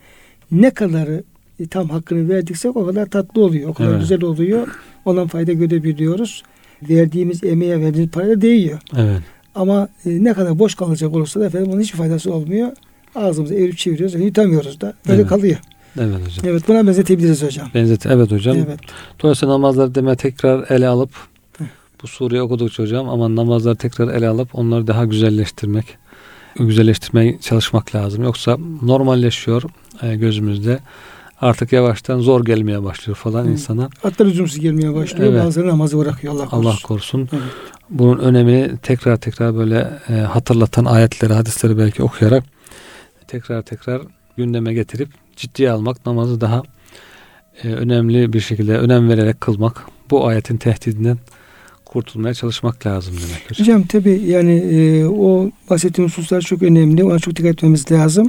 Ne 0.51 0.71
kadarı 0.71 1.23
e, 1.61 1.67
tam 1.67 1.89
hakkını 1.89 2.29
verdiksek 2.29 2.77
o 2.77 2.87
kadar 2.87 3.07
tatlı 3.07 3.41
oluyor. 3.45 3.69
O 3.69 3.75
kadar 3.75 3.91
Evet. 3.91 4.01
güzel 4.01 4.23
oluyor. 4.23 4.69
Ondan 5.05 5.27
fayda 5.29 5.53
görebiliyoruz. 5.53 6.43
Verdiğimiz 6.89 7.45
emeğe 7.45 7.81
verdiğimiz 7.81 8.11
paraya 8.11 8.41
değiyor. 8.41 8.79
Evet. 8.97 9.21
Ama 9.57 9.89
e, 10.07 10.25
ne 10.25 10.35
kadar 10.35 10.59
boş 10.59 10.75
kalacak 10.75 11.15
olursa 11.15 11.41
da 11.41 11.47
efendim 11.47 11.73
onun 11.73 11.81
hiçbir 11.81 11.99
faydası 11.99 12.35
olmuyor. 12.35 12.73
Ağzımızı 13.15 13.55
evirip 13.55 13.79
çeviriyoruz. 13.79 14.15
Yani 14.15 14.25
yutamıyoruz 14.25 14.81
da. 14.81 14.95
Böyle 15.09 15.21
Evet. 15.21 15.29
kalıyor. 15.29 15.59
Evet 16.01 16.15
hocam. 16.27 16.45
Evet 16.45 16.69
buna 16.69 16.87
benzetebiliriz 16.87 17.43
hocam. 17.43 17.69
Benzet. 17.75 18.07
Evet 18.07 18.33
hocam. 18.33 18.57
Evet. 18.57 18.81
Dolayısıyla 19.23 19.55
namazları 19.55 19.95
deme 19.95 20.17
tekrar 20.17 20.71
ele 20.71 20.89
alıp 20.89 21.11
bu 22.03 22.07
sureyi 22.07 22.43
okudukça 22.43 22.83
hocam 22.83 23.09
ama 23.09 23.37
namazları 23.37 23.77
tekrar 23.77 24.15
ele 24.15 24.29
alıp 24.29 24.55
onları 24.55 24.87
daha 24.87 25.05
güzelleştirmek 25.05 25.87
güzelleştirmeye 26.59 27.39
çalışmak 27.41 27.95
lazım. 27.95 28.25
Yoksa 28.25 28.59
normalleşiyor 28.83 29.63
e, 30.03 30.17
gözümüzde. 30.17 30.79
Artık 31.41 31.73
yavaştan 31.73 32.19
zor 32.19 32.45
gelmeye 32.45 32.83
başlıyor 32.83 33.17
falan 33.17 33.45
Hı. 33.45 33.51
insana. 33.51 33.89
Hatta 34.03 34.25
lüzumsuz 34.25 34.61
gelmeye 34.61 34.95
başlıyor. 34.95 35.33
Evet. 35.33 35.45
Bazıları 35.45 35.69
namazı 35.69 35.99
bırakıyor 35.99 36.35
Allah 36.35 36.49
korusun. 36.49 36.69
Allah 36.69 36.77
korusun. 36.83 37.29
Evet. 37.33 37.43
Bunun 37.91 38.19
önemini 38.19 38.79
tekrar 38.83 39.17
tekrar 39.17 39.57
böyle 39.57 39.91
e, 40.09 40.13
hatırlatan 40.13 40.85
ayetleri, 40.85 41.33
hadisleri 41.33 41.79
belki 41.79 42.03
okuyarak 42.03 42.45
tekrar 43.29 43.63
tekrar 43.63 44.03
gündeme 44.37 44.75
getirip 44.75 45.09
ciddiye 45.37 45.71
almak, 45.71 46.07
namazı 46.07 46.41
daha 46.41 46.63
e, 47.63 47.69
önemli 47.69 48.33
bir 48.33 48.41
şekilde 48.41 48.79
önem 48.79 49.09
vererek 49.09 49.41
kılmak, 49.41 49.87
bu 50.11 50.27
ayetin 50.27 50.57
tehdidinden 50.57 51.19
kurtulmaya 51.85 52.35
çalışmak 52.35 52.87
lazım 52.87 53.15
demek. 53.15 53.61
Hocam 53.61 53.83
tabi 53.83 54.11
yani 54.11 54.53
e, 54.53 55.05
o 55.05 55.51
bahsettiğim 55.71 56.11
hususlar 56.11 56.41
çok 56.41 56.63
önemli. 56.63 57.05
Ona 57.05 57.19
çok 57.19 57.37
dikkat 57.37 57.53
etmemiz 57.53 57.93
lazım. 57.93 58.29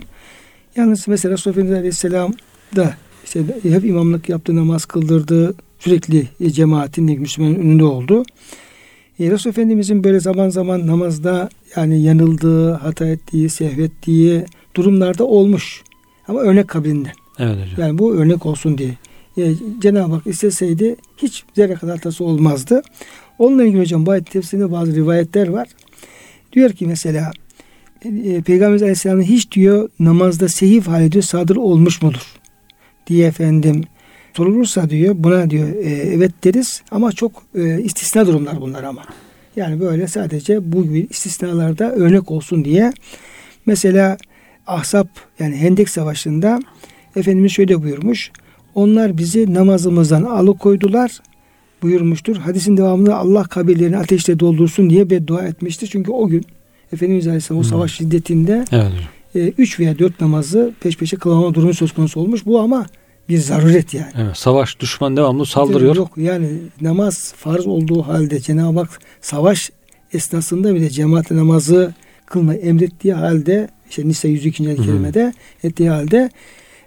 Yalnız 0.76 1.08
mesela 1.08 1.34
Resulullah 1.34 1.78
Aleyhisselam 1.78 2.34
da 2.76 2.96
işte 3.26 3.44
hep 3.64 3.86
imamlık 3.86 4.30
yaptı, 4.30 4.56
namaz 4.56 4.86
kıldırdı. 4.86 5.56
Sürekli 5.80 6.28
cemaatin 6.52 7.20
Müslümanın 7.20 7.56
önünde 7.56 7.84
oldu. 7.84 8.24
E, 9.20 9.32
Resul 9.32 9.50
Efendimizin 9.50 10.04
böyle 10.04 10.20
zaman 10.20 10.50
zaman 10.50 10.88
namazda 10.88 11.50
yani 11.76 12.02
yanıldığı, 12.02 12.72
hata 12.72 13.06
ettiği, 13.06 13.50
sehvettiği 13.50 14.46
durumlarda 14.76 15.24
olmuş. 15.24 15.84
Ama 16.28 16.40
örnek 16.40 16.68
kabilinden. 16.68 17.14
Evet 17.40 17.56
hocam. 17.56 17.88
Yani 17.88 17.98
bu 17.98 18.16
örnek 18.16 18.46
olsun 18.46 18.78
diye. 18.78 18.98
E, 19.38 19.54
Cenab-ı 19.80 20.14
Hak 20.14 20.28
isteseydi 20.28 20.96
hiç 21.18 21.44
zerre 21.56 21.74
kadar 21.74 21.96
hatası 21.96 22.24
olmazdı. 22.24 22.82
Onunla 23.40 23.64
ilgili 23.64 23.82
hocam 23.82 24.06
bu 24.06 24.12
ayet 24.12 24.32
tefsirinde 24.32 24.72
bazı 24.72 24.96
rivayetler 24.96 25.48
var. 25.48 25.68
Diyor 26.54 26.70
ki 26.72 26.88
mesela 26.88 27.32
e, 28.06 28.42
Peygamber 28.42 28.82
Aleyhisselam'ın 28.82 29.24
hiç 29.24 29.52
diyor 29.52 29.90
namazda 30.00 30.50
sehif 30.50 30.88
hali 30.88 31.12
diyor 31.12 31.24
sadır 31.24 31.56
olmuş 31.56 32.02
mudur? 32.02 32.37
Diye 33.08 33.28
efendim 33.28 33.84
sorulursa 34.34 34.90
diyor 34.90 35.16
buna 35.18 35.50
diyor 35.50 35.70
e, 35.70 35.90
evet 35.90 36.32
deriz 36.44 36.82
ama 36.92 37.12
çok 37.12 37.32
e, 37.56 37.82
istisna 37.82 38.28
durumlar 38.28 38.62
bunlar 38.62 38.84
ama. 38.84 39.02
Yani 39.56 39.80
böyle 39.80 40.08
sadece 40.08 40.72
bu 40.72 40.84
gibi 40.84 41.08
istisnalarda 41.10 41.92
örnek 41.92 42.32
olsun 42.32 42.66
diye. 42.66 42.94
Mesela 43.66 44.18
Ahzab 44.68 45.08
yani 45.40 45.56
Hendek 45.56 45.90
Savaşı'nda 45.90 46.60
Efendimiz 47.16 47.52
şöyle 47.52 47.84
buyurmuş. 47.84 48.32
Onlar 48.76 49.18
bizi 49.18 49.54
namazımızdan 49.54 50.24
alıkoydular 50.24 51.12
buyurmuştur. 51.82 52.38
Hadisin 52.38 52.78
devamında 52.78 53.18
Allah 53.18 53.44
kabirlerini 53.44 53.98
ateşle 53.98 54.40
doldursun 54.40 54.90
diye 54.90 55.10
beddua 55.10 55.44
etmiştir. 55.44 55.88
Çünkü 55.88 56.12
o 56.12 56.28
gün 56.28 56.46
Efendimiz 56.94 57.28
Aleyhisselam 57.28 57.60
o 57.60 57.64
savaş 57.64 57.94
şiddetinde 57.94 58.66
evet. 58.72 58.92
E, 59.36 59.54
üç 59.58 59.80
veya 59.80 60.00
dört 60.00 60.22
namazı 60.22 60.74
peş 60.80 60.98
peşe 60.98 61.18
kılamama 61.18 61.54
durumu 61.54 61.74
söz 61.74 61.92
konusu 61.92 62.20
olmuş. 62.20 62.46
Bu 62.46 62.60
ama 62.60 62.86
bir 63.30 63.38
zaruret 63.38 63.94
yani. 63.94 64.12
Evet, 64.18 64.38
savaş 64.38 64.80
düşman 64.80 65.18
devamlı 65.18 65.46
saldırıyor. 65.46 65.96
Yok 65.96 66.18
yani 66.18 66.50
namaz 66.82 67.34
farz 67.38 67.68
olduğu 67.68 68.02
halde 68.02 68.40
Cenab-ı 68.40 68.80
Hak 68.80 69.00
savaş 69.22 69.72
esnasında 70.14 70.76
bile 70.76 70.90
cemaat 70.90 71.32
namazı 71.32 71.94
kılma 72.26 72.54
emrettiği 72.56 73.14
halde 73.14 73.70
işte 73.90 74.08
Nisa 74.08 74.28
102. 74.28 74.68
ayet 74.68 74.78
kerimede 74.78 75.34
ettiği 75.64 75.90
halde 75.90 76.30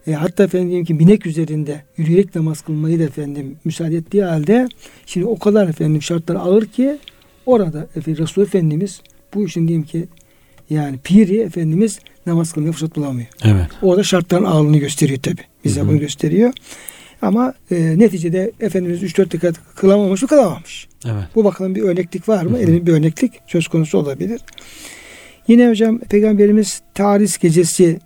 e, 0.06 0.12
hatta 0.12 0.44
efendim 0.44 0.84
ki 0.84 0.98
binek 0.98 1.26
üzerinde 1.26 1.82
yürüyerek 1.96 2.34
namaz 2.34 2.60
kılmayı 2.62 2.98
da 2.98 3.02
efendim 3.02 3.56
müsaade 3.64 3.96
ettiği 3.96 4.24
halde 4.24 4.68
şimdi 5.06 5.26
o 5.26 5.38
kadar 5.38 5.68
efendim 5.68 6.02
şartlar 6.02 6.36
ağır 6.36 6.66
ki 6.66 6.98
orada 7.46 7.86
efendim 7.96 8.22
Resul 8.22 8.42
Efendimiz 8.42 9.00
bu 9.34 9.44
işin 9.44 9.68
diyeyim 9.68 9.86
ki 9.86 10.08
yani 10.70 10.98
piri 11.04 11.40
Efendimiz 11.40 11.98
namaz 12.26 12.52
kılmaya 12.52 12.72
fırsat 12.72 12.96
bulamıyor. 12.96 13.28
Evet. 13.44 13.66
Orada 13.82 14.02
şartların 14.02 14.44
ağırlığını 14.44 14.78
gösteriyor 14.78 15.20
tabi. 15.22 15.40
Bize 15.64 15.80
Hı-hı. 15.80 15.88
bunu 15.88 15.98
gösteriyor. 15.98 16.52
Ama 17.22 17.54
e, 17.70 17.98
neticede 17.98 18.52
Efendimiz 18.60 19.02
3-4 19.02 19.30
dikkat 19.30 19.74
kılamamış 19.74 20.22
mı 20.22 20.28
kılamamış. 20.28 20.88
Evet. 21.04 21.24
Bu 21.34 21.44
bakımdan 21.44 21.74
bir 21.74 21.82
örneklik 21.82 22.28
var 22.28 22.42
mı? 22.42 22.58
Elinin 22.58 22.86
bir 22.86 22.92
örneklik 22.92 23.32
söz 23.46 23.68
konusu 23.68 23.98
olabilir. 23.98 24.40
Yine 25.48 25.68
hocam 25.68 25.98
Peygamberimiz 25.98 26.82
Taris 26.94 27.38
gecesi 27.38 28.00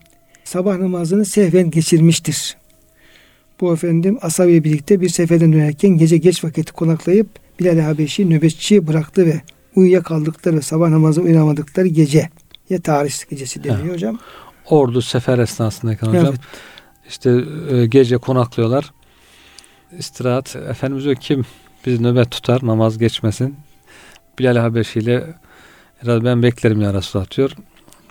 sabah 0.44 0.78
namazını 0.78 1.24
sehven 1.24 1.70
geçirmiştir. 1.70 2.56
Bu 3.60 3.72
efendim 3.72 4.18
Asabi'yle 4.22 4.64
birlikte 4.64 5.00
bir 5.00 5.08
seferden 5.08 5.52
dönerken 5.52 5.90
gece 5.90 6.16
geç 6.16 6.44
vakiti 6.44 6.72
konaklayıp 6.72 7.26
Bilal 7.60 7.78
Habeşi 7.78 8.30
nöbetçi 8.30 8.86
bıraktı 8.86 9.26
ve 9.26 9.40
uyuyakaldıkları 9.76 10.62
sabah 10.62 10.88
namazı 10.88 11.20
uyanamadıkları 11.22 11.86
gece 11.86 12.28
ya 12.70 12.82
tarih 12.82 13.30
gecesi 13.30 13.64
deniyor 13.64 13.88
ha. 13.88 13.94
hocam. 13.94 14.18
Ordu 14.70 15.02
sefer 15.02 15.38
esnasındayken 15.38 16.06
hocam 16.06 16.26
evet. 16.26 16.40
işte 17.08 17.44
e, 17.70 17.86
gece 17.86 18.16
konaklıyorlar. 18.16 18.92
İstirahat 19.98 20.56
Efendimiz 20.56 21.04
diyor 21.04 21.16
kim 21.16 21.46
biz 21.86 22.00
nöbet 22.00 22.30
tutar 22.30 22.66
namaz 22.66 22.98
geçmesin. 22.98 23.56
Bilal 24.38 24.56
Habeşi 24.56 24.98
ile 24.98 25.34
ben 26.06 26.42
beklerim 26.42 26.80
ya 26.80 26.94
Resulullah 26.94 27.36
diyor. 27.36 27.50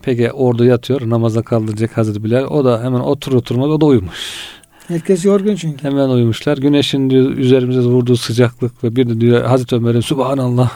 Peki 0.01 0.31
orada 0.31 0.65
yatıyor 0.65 1.09
namaza 1.09 1.41
kaldıracak 1.41 1.97
Hazreti 1.97 2.23
Bilal. 2.23 2.43
O 2.43 2.65
da 2.65 2.83
hemen 2.83 2.99
otur 2.99 3.33
oturmaz 3.33 3.69
o 3.69 3.81
da 3.81 3.85
uyumuş. 3.85 4.47
Herkes 4.87 5.25
yorgun 5.25 5.55
çünkü. 5.55 5.83
Hemen 5.83 6.09
uyumuşlar. 6.09 6.57
Güneşin 6.57 7.09
diyor, 7.09 7.29
üzerimize 7.29 7.79
vurduğu 7.79 8.17
sıcaklık 8.17 8.83
ve 8.83 8.95
bir 8.95 9.09
de 9.09 9.21
diyor 9.21 9.41
Hazreti 9.41 9.75
Ömer'in 9.75 9.99
Subhanallah 9.99 10.71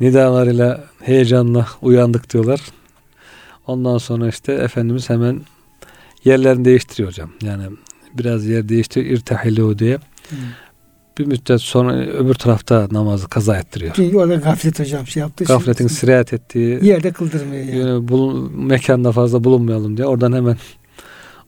nidalarıyla 0.00 0.84
heyecanla 1.00 1.66
uyandık 1.82 2.32
diyorlar. 2.32 2.60
Ondan 3.66 3.98
sonra 3.98 4.28
işte 4.28 4.52
Efendimiz 4.52 5.10
hemen 5.10 5.40
yerlerini 6.24 6.64
değiştiriyor 6.64 7.08
hocam. 7.08 7.30
Yani 7.42 7.64
biraz 8.14 8.46
yer 8.46 8.68
değiştiriyor 8.68 9.18
irtahilu 9.18 9.78
diye. 9.78 9.98
Hmm 10.28 10.38
bir 11.20 11.26
müddet 11.26 11.60
sonra 11.60 11.96
öbür 11.96 12.34
tarafta 12.34 12.88
namazı 12.90 13.28
kaza 13.28 13.56
ettiriyor. 13.56 13.92
Çünkü 13.96 14.16
orada 14.16 14.34
gaflet 14.34 14.80
hocam 14.80 15.06
şey 15.06 15.20
yaptı. 15.20 15.44
Gafletin 15.44 15.88
şimdi, 15.88 16.00
sirayet 16.00 16.32
ettiği 16.32 16.84
yerde 16.84 17.10
kıldırmıyor 17.10 17.64
yani. 17.64 17.78
yani 17.78 18.08
bulun, 18.08 18.52
mekanda 18.52 19.12
fazla 19.12 19.44
bulunmayalım 19.44 19.96
diye 19.96 20.06
oradan 20.06 20.32
hemen 20.32 20.56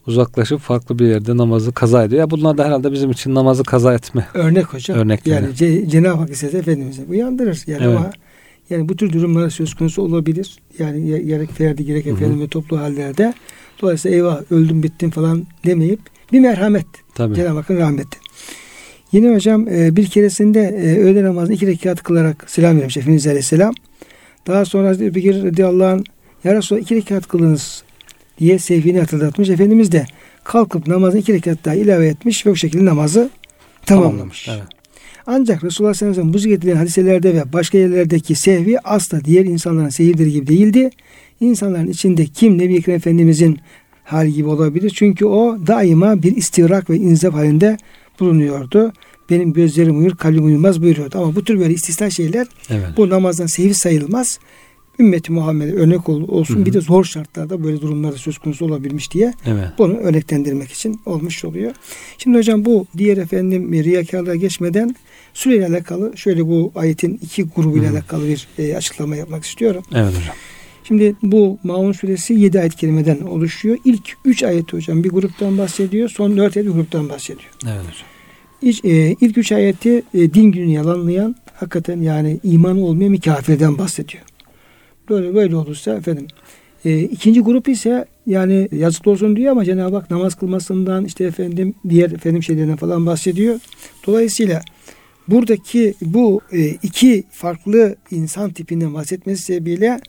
uzaklaşıp 0.06 0.60
farklı 0.60 0.98
bir 0.98 1.06
yerde 1.06 1.36
namazı 1.36 1.72
kaza 1.72 2.04
ediyor. 2.04 2.20
Ya 2.20 2.30
bunlar 2.30 2.58
da 2.58 2.64
herhalde 2.64 2.92
bizim 2.92 3.10
için 3.10 3.34
namazı 3.34 3.64
kaza 3.64 3.94
etme. 3.94 4.26
Örnek 4.34 4.66
hocam. 4.66 4.98
Örnekleri. 4.98 5.34
Yani 5.34 5.88
Cenab-ı 5.90 6.18
Hak 6.18 6.30
ise 6.30 6.46
Efendimiz'e 6.46 7.02
uyandırır. 7.04 7.62
Yani 7.66 7.84
evet. 7.84 7.96
ama 7.96 8.10
yani 8.72 8.88
bu 8.88 8.96
tür 8.96 9.12
durumlar 9.12 9.50
söz 9.50 9.74
konusu 9.74 10.02
olabilir. 10.02 10.56
Yani 10.78 11.26
gerek 11.26 11.52
ferdi 11.52 11.84
gerek 11.84 12.06
efendim 12.06 12.40
ve 12.40 12.48
toplu 12.48 12.78
hallerde. 12.78 13.34
Dolayısıyla 13.82 14.16
eyvah 14.16 14.52
öldüm 14.52 14.82
bittim 14.82 15.10
falan 15.10 15.46
demeyip 15.66 16.00
bir 16.32 16.40
merhamet. 16.40 16.86
Tabii. 17.14 17.34
Cenab-ı 17.34 17.58
Hakk'ın 17.58 17.76
rahmeti. 17.76 18.18
Yine 19.12 19.34
hocam 19.34 19.68
e, 19.68 19.96
bir 19.96 20.06
keresinde 20.06 20.60
e, 20.60 20.98
öğle 20.98 21.24
namazını 21.24 21.54
iki 21.54 21.66
rekat 21.66 22.02
kılarak 22.02 22.44
selam 22.50 22.78
vermiş 22.78 22.96
Efendimiz 22.96 23.26
Aleyhisselam. 23.26 23.74
Daha 24.46 24.64
sonra 24.64 24.88
Hazreti 24.88 25.14
Bekir 25.14 25.44
radıyallahu 25.44 25.88
anh 25.88 26.04
Ya 26.44 26.54
Resulallah 26.54 26.82
iki 26.82 26.94
rekat 26.96 27.28
kılınız 27.28 27.82
diye 28.38 28.58
sevgini 28.58 29.00
hatırlatmış. 29.00 29.48
Efendimiz 29.48 29.92
de 29.92 30.06
kalkıp 30.44 30.86
namazını 30.86 31.20
iki 31.20 31.32
rekat 31.32 31.64
daha 31.64 31.74
ilave 31.74 32.06
etmiş 32.06 32.46
ve 32.46 32.50
bu 32.50 32.56
şekilde 32.56 32.84
namazı 32.84 33.30
tamamlamış. 33.86 34.48
Evet. 34.48 34.62
Ancak 35.26 35.64
Resulullah 35.64 35.94
sallallahu 35.94 36.20
aleyhi 36.20 36.28
ve 36.28 36.40
sellem 36.40 36.50
bu 36.50 36.54
getirilen 36.54 36.76
hadiselerde 36.76 37.34
ve 37.34 37.52
başka 37.52 37.78
yerlerdeki 37.78 38.34
sehvi 38.34 38.78
asla 38.78 39.24
diğer 39.24 39.44
insanların 39.44 39.88
seyirleri 39.88 40.32
gibi 40.32 40.46
değildi. 40.46 40.90
İnsanların 41.40 41.86
içinde 41.86 42.26
kim 42.26 42.58
Nebi 42.58 42.76
Ekrem 42.76 42.96
Efendimizin 42.96 43.58
hali 44.04 44.32
gibi 44.32 44.48
olabilir. 44.48 44.92
Çünkü 44.94 45.24
o 45.24 45.58
daima 45.66 46.22
bir 46.22 46.36
istirak 46.36 46.90
ve 46.90 46.96
inzap 46.96 47.34
halinde 47.34 47.76
bulunuyordu. 48.20 48.92
Benim 49.30 49.52
gözlerim 49.52 49.98
uyur, 49.98 50.16
kalbim 50.16 50.44
uyumaz 50.44 50.82
buyuruyordu. 50.82 51.18
Ama 51.18 51.34
bu 51.34 51.44
tür 51.44 51.60
böyle 51.60 51.74
istisna 51.74 52.10
şeyler 52.10 52.46
evet. 52.70 52.88
bu 52.96 53.08
namazdan 53.08 53.46
sehiv 53.46 53.72
sayılmaz. 53.72 54.38
Ümmeti 54.98 55.32
Muhammed'e 55.32 55.72
örnek 55.72 56.08
olsun. 56.08 56.56
Hı 56.56 56.60
hı. 56.60 56.66
Bir 56.66 56.72
de 56.72 56.80
zor 56.80 57.04
şartlarda 57.04 57.64
böyle 57.64 57.80
durumlarda 57.80 58.16
söz 58.16 58.38
konusu 58.38 58.64
olabilmiş 58.64 59.12
diye 59.12 59.34
evet. 59.46 59.68
bunu 59.78 59.96
örneklendirmek 59.96 60.72
için 60.72 61.00
olmuş 61.06 61.44
oluyor. 61.44 61.72
Şimdi 62.18 62.38
hocam 62.38 62.64
bu 62.64 62.86
diğer 62.98 63.16
efendim 63.16 63.72
riyakarlığa 63.72 64.34
geçmeden 64.34 64.96
süreyle 65.34 65.66
alakalı 65.66 66.16
şöyle 66.16 66.46
bu 66.46 66.72
ayetin 66.74 67.18
iki 67.22 67.42
grubuyla 67.42 67.90
hı. 67.90 67.94
alakalı 67.94 68.28
bir 68.28 68.48
e, 68.58 68.76
açıklama 68.76 69.16
yapmak 69.16 69.44
istiyorum. 69.44 69.82
Evet 69.94 70.08
hocam. 70.08 70.34
Şimdi 70.84 71.16
bu 71.22 71.58
Maun 71.62 71.92
suresi 71.92 72.34
7 72.34 72.60
ayet 72.60 72.76
kelimeden 72.76 73.20
oluşuyor. 73.20 73.78
İlk 73.84 74.12
3 74.24 74.42
ayet 74.42 74.72
hocam 74.72 75.04
bir 75.04 75.10
gruptan 75.10 75.58
bahsediyor. 75.58 76.08
Son 76.08 76.36
4 76.36 76.56
ayet 76.56 76.68
bir 76.68 76.74
gruptan 76.74 77.08
bahsediyor. 77.08 77.50
Evet 77.64 77.80
hocam. 77.80 78.06
İlk, 78.62 78.84
e, 78.84 79.16
ilk 79.20 79.38
üç 79.38 79.52
ayeti 79.52 80.02
e, 80.14 80.34
din 80.34 80.52
günü 80.52 80.70
yalanlayan 80.70 81.36
hakikaten 81.54 82.00
yani 82.00 82.40
imanı 82.44 82.84
olmayan 82.84 83.12
bir 83.12 83.20
kafirden 83.20 83.78
bahsediyor. 83.78 84.22
Böyle 85.08 85.34
böyle 85.34 85.56
olursa 85.56 85.94
efendim 85.94 86.26
e, 86.84 87.00
ikinci 87.00 87.40
grup 87.40 87.68
ise 87.68 88.04
yani 88.26 88.68
yazık 88.72 89.06
olsun 89.06 89.36
diyor 89.36 89.52
ama 89.52 89.64
Cenab-ı 89.64 89.96
Hak 89.96 90.10
namaz 90.10 90.34
kılmasından 90.34 91.04
işte 91.04 91.24
efendim 91.24 91.74
diğer 91.88 92.10
efendim 92.10 92.42
şeylerden 92.42 92.76
falan 92.76 93.06
bahsediyor. 93.06 93.58
Dolayısıyla 94.06 94.62
buradaki 95.32 95.94
bu 96.02 96.40
e, 96.52 96.66
iki 96.66 97.24
farklı 97.30 97.96
insan 98.10 98.50
tipinden 98.52 98.94
bahsetmesi 98.94 99.42
sebebiyle 99.42 100.00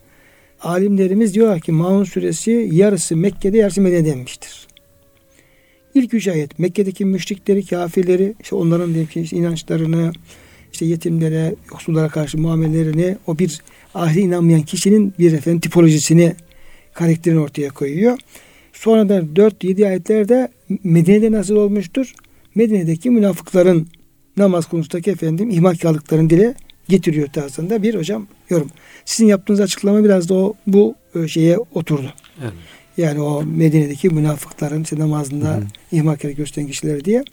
alimlerimiz 0.60 1.34
diyorlar 1.34 1.60
ki 1.60 1.72
Maun 1.72 2.04
suresi 2.04 2.68
yarısı 2.72 3.16
Mekke'de 3.16 3.58
yarısı 3.58 3.80
Medine'de 3.80 4.10
denmiştir. 4.10 4.66
İlk 5.94 6.14
üç 6.14 6.28
ayet 6.28 6.58
Mekke'deki 6.58 7.04
müşrikleri, 7.04 7.66
kafirleri, 7.66 8.34
işte 8.42 8.56
onların 8.56 8.88
diyelim 8.88 9.10
ki 9.10 9.20
işte 9.20 9.36
inançlarını, 9.36 10.12
işte 10.72 10.86
yetimlere, 10.86 11.54
yoksullara 11.70 12.08
karşı 12.08 12.38
muamelelerini, 12.38 13.16
o 13.26 13.38
bir 13.38 13.62
ahire 13.94 14.20
inanmayan 14.20 14.62
kişinin 14.62 15.14
bir 15.18 15.32
efendim 15.32 15.60
tipolojisini, 15.60 16.32
karakterini 16.94 17.40
ortaya 17.40 17.70
koyuyor. 17.70 18.18
Sonra 18.72 19.08
da 19.08 19.18
4-7 19.18 19.86
ayetlerde 19.86 20.48
Medine'de 20.84 21.32
nasıl 21.32 21.56
olmuştur? 21.56 22.12
Medine'deki 22.54 23.10
münafıkların 23.10 23.88
namaz 24.36 24.68
konusundaki 24.68 25.10
efendim 25.10 25.50
ihmalkarlıklarını 25.50 26.30
dile 26.30 26.54
getiriyor 26.88 27.28
tarzında 27.28 27.82
bir 27.82 27.94
hocam 27.94 28.26
yorum. 28.50 28.70
Sizin 29.04 29.26
yaptığınız 29.26 29.60
açıklama 29.60 30.04
biraz 30.04 30.28
da 30.28 30.34
o 30.34 30.54
bu 30.66 30.94
e, 31.14 31.28
şeye 31.28 31.58
oturdu. 31.58 32.12
Evet. 32.42 32.52
Yani 32.96 33.20
o 33.20 33.42
Medine'deki 33.42 34.08
münafıkların 34.08 34.82
işte 34.82 34.98
namazında 34.98 35.50
Hı 35.50 35.56
hı. 35.56 35.64
ihmalkarlık 35.92 36.36
gösteren 36.36 36.66
kişiler 36.66 37.04
diye. 37.04 37.24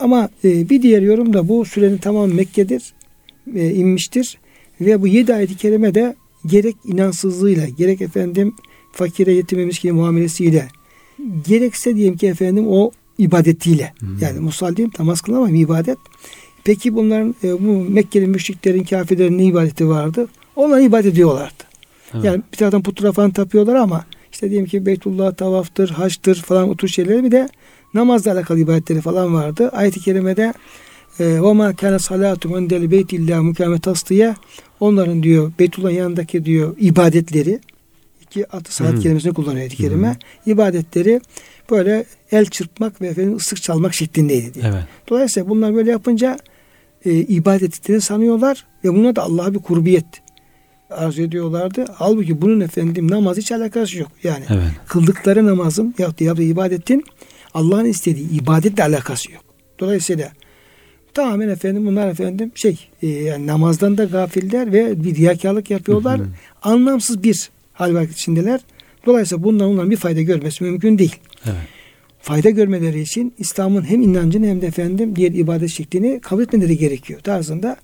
Ama 0.00 0.28
e, 0.44 0.70
bir 0.70 0.82
diğer 0.82 1.02
yorum 1.02 1.32
da 1.32 1.48
bu 1.48 1.64
sürenin 1.64 1.98
tamamı 1.98 2.34
Mekke'dir, 2.34 2.92
e, 3.54 3.70
inmiştir. 3.70 4.38
Ve 4.80 5.02
bu 5.02 5.06
yedi 5.06 5.34
ayet-i 5.34 5.56
kerime 5.56 5.94
de 5.94 6.16
gerek 6.46 6.76
inansızlığıyla, 6.84 7.68
gerek 7.68 8.00
efendim 8.00 8.54
fakire 8.92 9.32
yetime 9.32 9.64
miskine 9.64 9.92
muamelesiyle, 9.92 10.68
gerekse 11.48 11.96
diyelim 11.96 12.16
ki 12.16 12.26
efendim 12.26 12.64
o 12.68 12.90
ibadetiyle. 13.18 13.92
Hı. 14.00 14.06
Yani 14.20 14.40
musallim 14.40 14.90
namaz 14.98 15.20
kılan 15.20 15.36
ama 15.36 15.52
bir 15.52 15.60
ibadet. 15.60 15.98
Peki 16.64 16.94
bunların 16.94 17.34
e, 17.44 17.52
bu 17.52 17.90
Mekkeli 17.90 18.26
müşriklerin, 18.26 18.84
kafirlerin 18.84 19.38
ne 19.38 19.44
ibadeti 19.44 19.88
vardı? 19.88 20.28
Onlar 20.56 20.80
ibadet 20.80 21.12
ediyorlardı. 21.12 21.64
Evet. 22.14 22.24
Yani 22.24 22.42
bir 22.52 22.58
taraftan 22.58 22.82
putra 22.82 23.12
falan 23.12 23.30
tapıyorlar 23.30 23.74
ama 23.74 24.04
işte 24.32 24.50
diyelim 24.50 24.66
ki 24.66 24.86
Beytullah 24.86 25.34
tavaftır, 25.34 25.88
haçtır 25.90 26.34
falan 26.34 26.68
o 26.68 26.76
tür 26.76 26.88
şeyler 26.88 27.24
bir 27.24 27.30
de 27.30 27.48
namazla 27.94 28.32
alakalı 28.32 28.60
ibadetleri 28.60 29.00
falan 29.00 29.34
vardı. 29.34 29.68
Ayet-i 29.68 30.00
kerimede 30.00 30.52
ve 31.20 31.40
ma 31.40 31.76
kana 31.76 31.98
salatu 31.98 32.58
indel 32.58 32.90
beytillah 32.90 33.42
mukamet 33.42 34.08
diye 34.10 34.34
onların 34.80 35.22
diyor 35.22 35.52
Beytullah 35.58 35.92
yanındaki 35.92 36.44
diyor 36.44 36.76
ibadetleri 36.78 37.60
iki 38.22 38.46
atı 38.50 38.74
saat 38.74 38.92
Hı. 38.92 39.00
kelimesini 39.00 39.34
kullanıyor 39.34 39.60
ayet-i 39.60 39.76
kerime. 39.76 40.16
İbadetleri 40.46 41.20
böyle 41.70 42.04
el 42.32 42.46
çırpmak 42.46 43.00
ve 43.00 43.06
efendim 43.06 43.36
ıslık 43.36 43.62
çalmak 43.62 43.94
şeklindeydi 43.94 44.54
diye. 44.54 44.64
Evet. 44.68 44.84
Dolayısıyla 45.08 45.48
bunlar 45.48 45.74
böyle 45.74 45.90
yapınca 45.90 46.38
e, 47.04 47.12
ibadet 47.12 47.62
ettiğini 47.78 48.00
sanıyorlar 48.00 48.66
ve 48.84 48.94
buna 48.94 49.16
da 49.16 49.22
Allah'a 49.22 49.54
bir 49.54 49.58
kurbiyet 49.58 50.06
arzu 50.90 51.22
ediyorlardı. 51.22 51.84
Halbuki 51.94 52.42
bunun 52.42 52.60
efendim 52.60 53.10
namaz 53.10 53.36
hiç 53.36 53.52
alakası 53.52 53.98
yok. 53.98 54.10
Yani 54.22 54.44
Evet. 54.50 54.68
kıldıkları 54.88 55.46
namazın 55.46 55.94
ya 55.98 56.06
da 56.06 56.24
yaptığı 56.24 56.42
ibadetin 56.42 57.04
Allah'ın 57.54 57.84
istediği 57.84 58.30
ibadetle 58.42 58.82
alakası 58.84 59.32
yok. 59.32 59.44
Dolayısıyla 59.78 60.32
tamamen 61.14 61.48
efendim 61.48 61.86
bunlar 61.86 62.08
efendim 62.08 62.52
şey 62.54 62.88
e, 63.02 63.08
yani 63.08 63.46
namazdan 63.46 63.98
da 63.98 64.04
gafiller 64.04 64.72
ve 64.72 65.04
bir 65.04 65.14
riyakarlık 65.14 65.70
yapıyorlar. 65.70 66.18
Hı 66.18 66.22
hı. 66.22 66.28
Anlamsız 66.62 67.22
bir 67.22 67.50
hal 67.72 67.94
var 67.94 68.02
içindeler. 68.02 68.60
Dolayısıyla 69.06 69.44
bundan 69.44 69.68
onların 69.68 69.90
bir 69.90 69.96
fayda 69.96 70.22
görmesi 70.22 70.64
mümkün 70.64 70.98
değil. 70.98 71.16
Evet. 71.46 71.68
Fayda 72.20 72.50
görmeleri 72.50 73.00
için 73.00 73.34
İslam'ın 73.38 73.82
hem 73.82 74.02
inancını 74.02 74.46
hem 74.46 74.62
de 74.62 74.66
efendim 74.66 75.16
diğer 75.16 75.32
ibadet 75.32 75.70
şeklini 75.70 76.20
kabul 76.20 76.42
etmeleri 76.42 76.78
gerekiyor. 76.78 77.20
Tarzında 77.20 77.76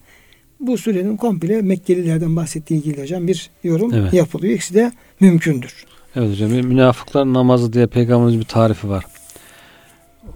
bu 0.61 0.79
sürenin 0.79 1.17
komple 1.17 1.63
Mekkelilerden 1.63 2.37
bahsettiği 2.37 2.81
ilgili 2.81 3.03
hocam 3.03 3.29
bir 3.29 3.51
yorum 3.65 3.95
Evet. 3.95 4.15
yapılıyor. 4.15 4.55
İkisi 4.55 4.75
de 4.75 4.93
mümkündür. 5.21 5.85
Evet 6.17 6.31
hocam. 6.31 6.51
bir 6.51 6.61
Münafıkların 6.61 7.35
namazı 7.35 7.73
diye 7.73 7.87
peygamberimiz 7.87 8.41
bir 8.41 8.45
tarifi 8.45 8.89
var. 8.89 9.05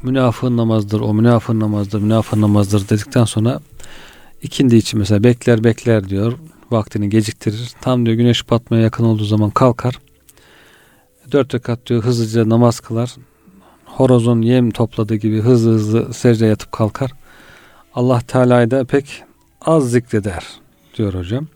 Münafığın 0.03 0.57
namazdır, 0.57 1.01
o 1.01 1.15
münafığın 1.15 1.61
namazdır, 1.61 2.01
münafığın 2.01 2.41
namazdır 2.41 2.89
dedikten 2.89 3.25
sonra 3.25 3.61
ikindi 4.43 4.77
için 4.77 4.99
mesela 4.99 5.25
bekler 5.25 5.65
bekler 5.65 6.09
diyor. 6.09 6.33
Vaktini 6.71 7.09
geciktirir. 7.09 7.71
Tam 7.81 8.07
diyor 8.07 8.17
güneş 8.17 8.51
batmaya 8.51 8.83
yakın 8.83 9.05
olduğu 9.05 9.25
zaman 9.25 9.51
kalkar. 9.51 9.99
Dört 11.33 11.55
rekat 11.55 11.87
diyor 11.87 12.03
hızlıca 12.03 12.49
namaz 12.49 12.81
kılar. 12.81 13.15
Horozun 13.85 14.43
yem 14.43 14.71
topladığı 14.71 15.15
gibi 15.15 15.41
hızlı 15.41 15.73
hızlı 15.73 16.15
secde 16.15 16.47
yatıp 16.47 16.73
kalkar. 16.73 17.11
Allah 17.95 18.21
Teala'yı 18.21 18.71
da 18.71 18.85
pek 18.85 19.23
az 19.61 19.91
zikreder 19.91 20.45
diyor 20.97 21.15
hocam. 21.15 21.47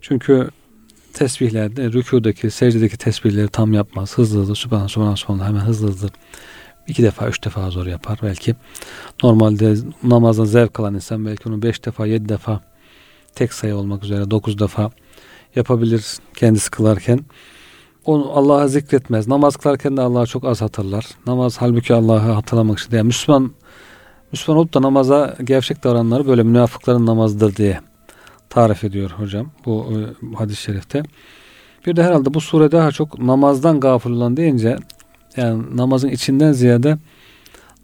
Çünkü 0.00 0.50
tesbihlerde 1.12 1.92
rükudaki, 1.92 2.50
secdedeki 2.50 2.96
tesbihleri 2.96 3.48
tam 3.48 3.72
yapmaz. 3.72 4.18
Hızlı 4.18 4.40
hızlı 4.40 4.54
subhanallah 4.54 4.88
subhanallah 4.88 5.16
subhanallah 5.16 5.48
hemen 5.48 5.60
hızlı 5.60 5.88
hızlı 5.88 6.08
iki 6.86 7.02
defa, 7.02 7.28
üç 7.28 7.44
defa 7.44 7.70
zor 7.70 7.86
yapar 7.86 8.18
belki. 8.22 8.54
Normalde 9.22 9.76
namazdan 10.02 10.44
zevk 10.44 10.80
alan 10.80 10.94
insan 10.94 11.26
belki 11.26 11.48
onu 11.48 11.62
beş 11.62 11.84
defa, 11.84 12.06
yedi 12.06 12.28
defa 12.28 12.60
tek 13.34 13.52
sayı 13.52 13.76
olmak 13.76 14.04
üzere 14.04 14.30
dokuz 14.30 14.58
defa 14.58 14.90
yapabilir 15.56 16.04
kendisi 16.34 16.70
kılarken. 16.70 17.20
Onu 18.06 18.30
Allah'a 18.34 18.68
zikretmez. 18.68 19.28
Namaz 19.28 19.56
kılarken 19.56 19.96
de 19.96 20.00
Allah'ı 20.00 20.26
çok 20.26 20.44
az 20.44 20.62
hatırlar. 20.62 21.06
Namaz 21.26 21.56
halbuki 21.58 21.94
Allah'ı 21.94 22.32
hatırlamak 22.32 22.78
için. 22.78 22.96
Yani 22.96 23.06
Müslüman 23.06 23.50
Müslüman 24.32 24.58
olup 24.58 24.74
da 24.74 24.82
namaza 24.82 25.36
gevşek 25.44 25.84
davrananları 25.84 26.26
böyle 26.26 26.42
münafıkların 26.42 27.06
namazıdır 27.06 27.56
diye 27.56 27.80
tarif 28.50 28.84
ediyor 28.84 29.10
hocam 29.10 29.46
bu 29.64 29.86
e, 29.92 29.98
hadis-i 30.36 30.62
şerifte. 30.62 31.02
Bir 31.86 31.96
de 31.96 32.02
herhalde 32.02 32.34
bu 32.34 32.40
sure 32.40 32.72
daha 32.72 32.90
çok 32.90 33.18
namazdan 33.18 33.80
gafil 33.80 34.10
olan 34.10 34.36
deyince 34.36 34.76
yani 35.36 35.76
namazın 35.76 36.08
içinden 36.08 36.52
ziyade 36.52 36.98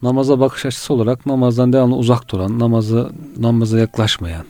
namaza 0.03 0.41
bakış 0.41 0.67
açısı 0.67 0.95
olarak 0.95 1.27
namazdan 1.27 1.73
devamlı 1.73 1.97
uzak 1.97 2.31
duran, 2.31 2.59
namazı 2.59 3.11
namaza 3.39 3.79
yaklaşmayan, 3.79 4.45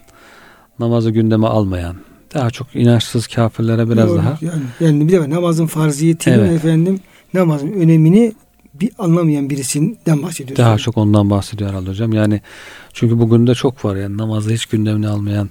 namazı 0.79 1.11
gündeme 1.11 1.47
almayan, 1.47 1.97
daha 2.35 2.51
çok 2.51 2.77
inançsız 2.77 3.27
kafirlere 3.27 3.91
biraz 3.91 4.09
Doğru. 4.09 4.19
daha 4.19 4.39
yani, 4.41 4.63
yani 4.81 5.09
bir 5.09 5.13
de 5.13 5.31
namazın 5.31 5.67
farziyetini 5.67 6.35
Evet. 6.35 6.53
efendim 6.53 7.01
namazın 7.35 7.73
önemini 7.73 8.33
bir 8.75 8.91
anlamayan 8.99 9.51
birisinden 9.51 10.23
bahsediyoruz. 10.23 10.57
daha 10.65 10.79
çok 10.79 10.99
ondan 10.99 11.31
bahsediyor 11.31 11.71
herhalde 11.71 11.91
hocam. 11.91 12.13
Yani 12.13 12.41
çünkü 12.93 13.19
bugün 13.19 13.47
de 13.47 13.55
çok 13.55 13.85
var 13.85 13.97
yani 13.97 14.17
namazı 14.19 14.51
hiç 14.51 14.67
gündemine 14.67 15.09
almayan, 15.09 15.51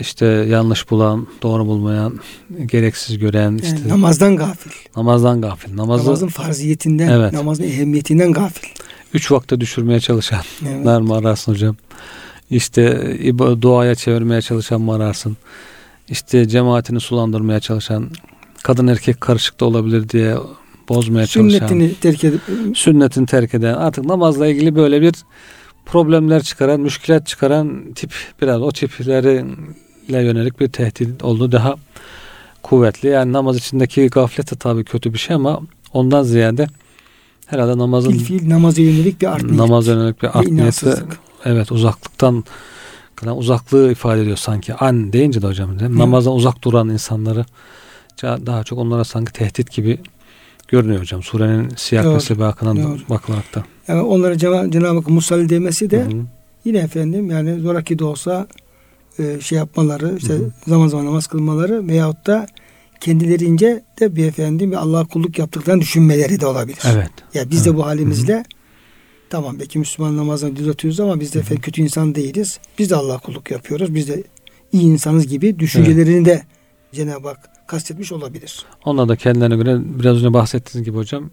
işte 0.00 0.26
yanlış 0.26 0.90
bulan, 0.90 1.26
doğru 1.42 1.66
bulmayan, 1.66 2.20
gereksiz 2.66 3.18
gören, 3.18 3.42
Yani 3.42 3.60
işte 3.62 3.88
namazdan 3.88 4.36
gafil. 4.36 4.70
namazdan 4.96 5.40
gafil. 5.40 5.76
Namazı 5.76 6.04
Namazın 6.06 6.28
farziyetinden, 6.28 7.08
Evet. 7.08 7.32
namazın 7.32 7.64
ehemmiyetinden 7.64 8.32
gafil. 8.32 8.68
üç 9.14 9.32
vakte 9.32 9.60
düşürmeye 9.60 10.00
çalışanlar 10.00 10.44
Evet. 10.68 11.02
mı 11.02 11.14
ararsın 11.16 11.52
hocam? 11.52 11.76
İşte 12.50 13.16
duaya 13.62 13.94
çevirmeye 13.94 14.42
çalışan 14.42 14.80
mı 14.80 14.94
ararsın? 14.94 15.36
İşte 16.08 16.48
cemaatini 16.48 17.00
sulandırmaya 17.00 17.60
çalışan, 17.60 18.10
kadın 18.62 18.86
erkek 18.86 19.20
karışık 19.20 19.60
da 19.60 19.64
olabilir 19.64 20.08
diye 20.08 20.36
bozmaya 20.88 21.26
çalışan, 21.26 21.58
Sünnetini 21.58 21.94
terk 21.94 22.24
edip 22.24 22.40
sünnetini 22.74 23.26
terk 23.26 23.54
eden, 23.54 23.74
artık 23.74 24.04
namazla 24.04 24.46
ilgili 24.46 24.76
böyle 24.76 25.00
bir 25.02 25.14
problemler 25.86 26.42
çıkaran, 26.42 26.80
müşkilat 26.80 27.26
çıkaran 27.26 27.92
tip 27.94 28.12
biraz 28.42 28.62
o 28.62 28.72
tiplerle 28.72 29.44
yönelik 30.08 30.60
bir 30.60 30.68
tehdit 30.68 31.24
oldu 31.24 31.52
daha 31.52 31.74
kuvvetli. 32.62 33.08
Yani 33.08 33.32
namaz 33.32 33.56
içindeki 33.56 34.06
gaflet 34.06 34.52
de 34.52 34.56
tabii 34.56 34.84
kötü 34.84 35.12
bir 35.12 35.18
şey 35.18 35.36
ama 35.36 35.60
ondan 35.92 36.22
ziyade 36.22 36.66
herhalde 37.46 37.78
namazın 37.78 38.10
fil 38.10 38.24
fiil 38.24 38.48
namaza 38.48 38.82
yönelik 38.82 39.20
bir 39.20 39.26
art 39.26 39.42
niyet. 39.42 39.58
namaz 39.58 39.86
yönelik 39.86 40.22
bir 40.22 40.38
art 40.38 40.48
niyeti. 40.48 40.94
Evet 41.44 41.72
uzaklıktan 41.72 42.44
yani 43.24 43.32
uzaklığı 43.32 43.92
ifade 43.92 44.22
ediyor 44.22 44.36
sanki. 44.36 44.74
An 44.74 45.12
deyince 45.12 45.42
de 45.42 45.46
hocam 45.46 45.78
değil 45.78 45.90
mi? 45.90 45.98
namazdan 45.98 46.34
uzak 46.34 46.64
duran 46.64 46.88
insanları 46.88 47.44
daha 48.22 48.64
çok 48.64 48.78
onlara 48.78 49.04
sanki 49.04 49.32
tehdit 49.32 49.70
gibi 49.72 49.98
görünüyor 50.68 51.00
hocam. 51.00 51.22
Surenin 51.22 51.68
siyah 51.76 52.04
ve 52.04 52.08
doğru. 52.84 52.98
bakılarak 53.10 53.54
da. 53.54 53.64
Yani 53.88 54.00
onlara 54.02 54.34
Cenab- 54.34 54.72
Cenab-ı 54.72 54.96
Hakk'ın 54.98 55.14
musalli 55.14 55.48
demesi 55.48 55.90
de 55.90 56.04
Hı 56.04 56.08
hı. 56.08 56.22
yine 56.64 56.78
efendim 56.78 57.30
yani 57.30 57.60
zoraki 57.60 57.98
de 57.98 58.04
olsa 58.04 58.46
e, 59.18 59.40
şey 59.40 59.58
yapmaları 59.58 60.16
işte 60.16 60.34
Hı 60.34 60.38
hı. 60.38 60.50
zaman 60.66 60.88
zaman 60.88 61.06
namaz 61.06 61.26
kılmaları 61.26 61.88
veyahut 61.88 62.26
da 62.26 62.46
kendilerince 63.00 63.82
de 64.00 64.16
bir 64.16 64.26
efendim 64.26 64.70
bir 64.70 64.76
Allah'a 64.76 65.04
kulluk 65.04 65.38
yaptıklarını 65.38 65.80
düşünmeleri 65.80 66.40
de 66.40 66.46
olabilir. 66.46 66.78
Evet. 66.86 67.10
Ya 67.34 67.50
biz 67.50 67.64
de 67.64 67.68
Evet. 67.70 67.78
bu 67.78 67.86
halimizle 67.86 68.44
tamam 69.30 69.58
belki 69.60 69.78
Müslüman 69.78 70.16
namazını 70.16 70.56
düzeltiyoruz 70.56 71.00
ama 71.00 71.20
biz 71.20 71.34
de 71.34 71.38
efendim 71.38 71.62
kötü 71.62 71.82
insan 71.82 72.14
değiliz. 72.14 72.58
Biz 72.78 72.90
de 72.90 72.96
Allah'a 72.96 73.18
kulluk 73.18 73.50
yapıyoruz. 73.50 73.94
Biz 73.94 74.08
de 74.08 74.24
iyi 74.72 74.82
insanız 74.82 75.26
gibi 75.26 75.58
düşüncelerini 75.58 76.24
de 76.24 76.42
Cenab-ı 76.92 77.28
Hak 77.28 77.38
kastetmiş 77.68 78.12
olabilir. 78.12 78.64
Onlar 78.84 79.08
da 79.08 79.16
kendilerine 79.16 79.56
göre 79.56 79.78
biraz 79.84 80.16
önce 80.16 80.32
bahsettiğiniz 80.32 80.86
gibi 80.86 80.96
hocam 80.96 81.30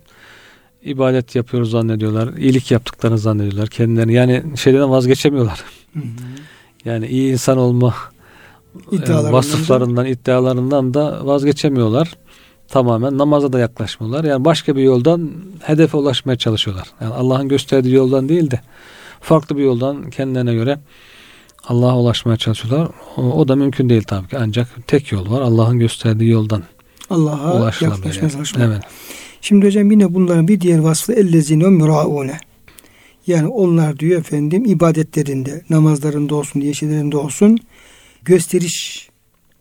ibadet 0.84 1.36
yapıyoruz 1.36 1.72
zannediyorlar. 1.72 2.34
iyilik 2.38 2.72
yaptıklarını 2.72 3.18
zannediyorlar. 3.18 3.70
Kendilerini 3.70 4.14
yani 4.14 4.44
şeyden 4.58 4.90
vazgeçemiyorlar. 4.90 5.64
Hı 5.94 6.00
hı. 6.00 6.04
Yani 6.86 7.08
iyi 7.08 7.32
insan 7.32 7.58
olma 7.58 7.96
İddialarından 8.92 9.26
da- 9.26 9.34
vasıflarından, 9.34 10.06
iddialarından 10.06 10.94
da 10.94 11.26
vazgeçemiyorlar. 11.26 12.18
Tamamen 12.74 13.18
namaza 13.18 13.54
da 13.54 13.60
yaklaşmıyorlar. 13.60 14.24
Yani 14.24 14.46
başka 14.46 14.76
bir 14.76 14.84
yoldan 14.84 15.32
hedefe 15.62 15.98
ulaşmaya 15.98 16.38
çalışıyorlar. 16.38 16.88
Yani 17.02 17.14
Allah'ın 17.14 17.50
gösterdiği 17.50 17.96
yoldan 17.96 18.30
değil 18.30 18.52
de 18.52 18.60
farklı 19.22 19.58
bir 19.58 19.64
yoldan 19.64 20.10
kendilerine 20.10 20.54
göre 20.54 20.80
Allah'a 21.68 22.00
ulaşmaya 22.00 22.38
çalışıyorlar. 22.38 22.90
O, 23.18 23.22
o 23.22 23.48
da 23.48 23.56
mümkün 23.56 23.90
değil 23.90 24.04
tabii 24.04 24.28
ki. 24.28 24.38
Ancak 24.38 24.68
tek 24.88 25.12
yol 25.12 25.32
var. 25.32 25.42
Allah'ın 25.42 25.80
gösterdiği 25.80 26.30
yoldan 26.30 26.64
Allah'a 27.10 27.66
yaklaşmaya 27.66 28.14
yani. 28.22 28.32
çalışmak. 28.32 28.68
Evet. 28.68 28.84
Şimdi 29.42 29.66
hocam 29.66 29.92
yine 29.92 30.14
bunların 30.14 30.48
bir 30.48 30.62
diğer 30.62 30.80
vasfı 30.80 31.14
ellezine 31.14 31.68
müraune. 31.68 32.40
Yani 33.28 33.48
onlar 33.48 34.00
diyor 34.00 34.20
efendim 34.20 34.66
ibadetlerinde, 34.66 35.62
namazlarında 35.70 36.36
olsun, 36.36 36.60
yeşillerinde 36.60 37.18
olsun 37.18 37.58
gösteriş 38.22 39.10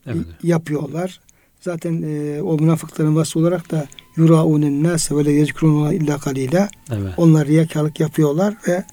Evet. 0.07 0.27
yapıyorlar. 0.43 1.21
Zaten 1.63 2.03
e, 2.03 2.43
o 2.43 2.57
münafıkların 2.59 3.17
vasfı 3.17 3.39
olarak 3.39 3.71
da 3.71 3.87
yuraunen 4.17 4.83
nase 4.83 5.17
ve 5.17 5.25
le 5.25 5.33
yezkuruna 5.33 5.93
illa 5.95 6.19
kalila. 6.19 6.69
Evet. 6.93 7.13
Onlar 7.17 7.47
riyakarlık 7.49 8.01
yapıyorlar 8.01 8.55
ve 8.69 8.85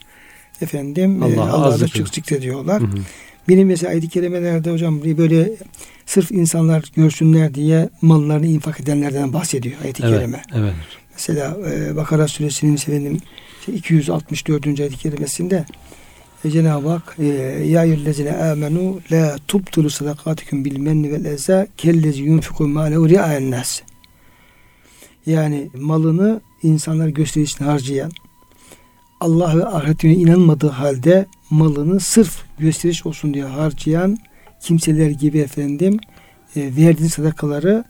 efendim 0.61 1.23
e, 1.23 1.25
az 1.25 1.49
Allah'ı 1.49 1.71
da 1.81 1.85
zikir- 1.85 1.97
çok 1.99 2.09
zikrediyorlar. 2.09 2.81
Hı 2.81 2.85
hı. 2.85 2.89
Benim 3.49 3.67
mesela 3.67 3.91
ayet-i 3.91 4.09
kerimelerde 4.09 4.71
hocam 4.71 5.01
böyle 5.03 5.51
sırf 6.05 6.31
insanlar 6.31 6.83
görsünler 6.95 7.53
diye 7.53 7.89
mallarını 8.01 8.45
infak 8.47 8.79
edenlerden 8.79 9.33
bahsediyor 9.33 9.75
ayet-i 9.83 10.03
Evet. 10.05 10.19
kerime. 10.19 10.41
Evet. 10.55 10.73
Mesela 11.13 11.57
e, 11.71 11.95
Bakara 11.95 12.27
suresinin 12.27 12.75
efendim 12.75 13.17
şey, 13.65 13.75
264. 13.75 14.67
ayet-i 14.79 14.97
kerimesinde 14.97 15.65
e, 16.43 16.49
Cenab-ı 16.49 16.89
Hak 16.89 17.15
e, 17.19 17.25
Ya 17.65 17.83
eyyühellezine 17.83 18.31
amenu 18.31 18.99
la 19.11 19.35
tubtulu 19.47 19.89
sadakatikum 19.89 20.65
bil 20.65 20.79
menni 20.79 21.11
vel 21.11 21.25
eza 21.25 21.67
kellezi 21.77 22.23
yunfiku 22.23 22.67
mâlehu 22.67 23.09
ri'ayen 23.09 23.51
nas. 23.51 23.81
Yani 25.25 25.69
malını 25.75 26.41
insanlar 26.63 27.07
gösterişine 27.07 27.67
harcayan 27.67 28.11
Allah 29.19 29.57
ve 29.57 29.65
ahiretine 29.65 30.13
inanmadığı 30.13 30.69
halde 30.69 31.25
malını 31.49 31.99
sırf 31.99 32.41
gösteriş 32.59 33.05
olsun 33.05 33.33
diye 33.33 33.43
harcayan 33.43 34.17
kimseler 34.61 35.09
gibi 35.09 35.39
efendim 35.39 35.99
e, 36.55 36.61
verdiğiniz 36.61 37.13
sadakaları 37.13 37.83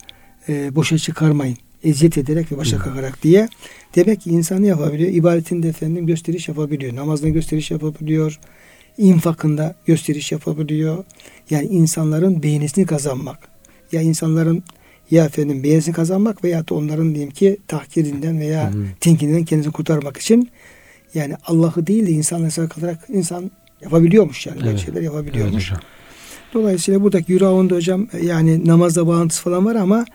e, 0.50 0.76
boşa 0.76 0.98
çıkarmayın. 0.98 1.58
Eziyet 1.84 2.18
ederek 2.18 2.52
ve 2.52 2.58
başa 2.58 2.78
Hı. 2.78 2.82
kakarak 2.82 3.24
diye. 3.24 3.50
Demek 3.96 4.22
ki 4.22 4.30
insanı 4.30 4.66
yapabiliyor. 4.66 5.10
İbadetinde 5.14 5.68
efendim 5.70 6.08
gösteriş 6.08 6.48
yapabiliyor. 6.48 6.96
Namazında 6.96 7.30
gösteriş 7.30 7.72
yapabiliyor. 7.72 8.40
infakında 8.98 9.76
gösteriş 9.86 10.32
yapabiliyor. 10.32 11.04
Yani 11.50 11.68
insanların 11.68 12.44
beğenisini 12.44 12.86
kazanmak. 12.86 13.48
Ya 13.92 14.02
insanların 14.02 14.64
ya 15.12 15.26
efendim 15.26 15.64
beğenisini 15.64 15.94
kazanmak 15.96 16.44
veya 16.44 16.68
da 16.68 16.76
onların 16.76 17.10
diyeyim 17.10 17.32
ki 17.32 17.58
tahkirinden 17.68 18.40
veya 18.40 18.72
tenkininden 19.00 19.46
kendisini 19.46 19.74
kurtarmak 19.74 20.18
için 20.18 20.50
yani 21.14 21.36
Allah'ı 21.46 21.88
değil 21.88 22.08
de 22.08 22.12
insanla 22.12 22.68
kalarak 22.68 23.06
insan 23.10 23.52
yapabiliyormuş 23.82 24.48
yani 24.48 24.58
böyle 24.58 24.70
Evet. 24.70 24.80
şeyler 24.80 24.94
Evet 24.94 25.06
yapabiliyormuş. 25.06 25.72
hocam. 25.72 25.82
Dolayısıyla 26.54 27.02
buradaki 27.02 27.32
yüreğinde 27.32 27.76
hocam 27.76 28.08
yani 28.24 28.68
namazla 28.68 29.08
bağlantısı 29.08 29.42
falan 29.44 29.66
var 29.66 29.76
ama 29.76 30.06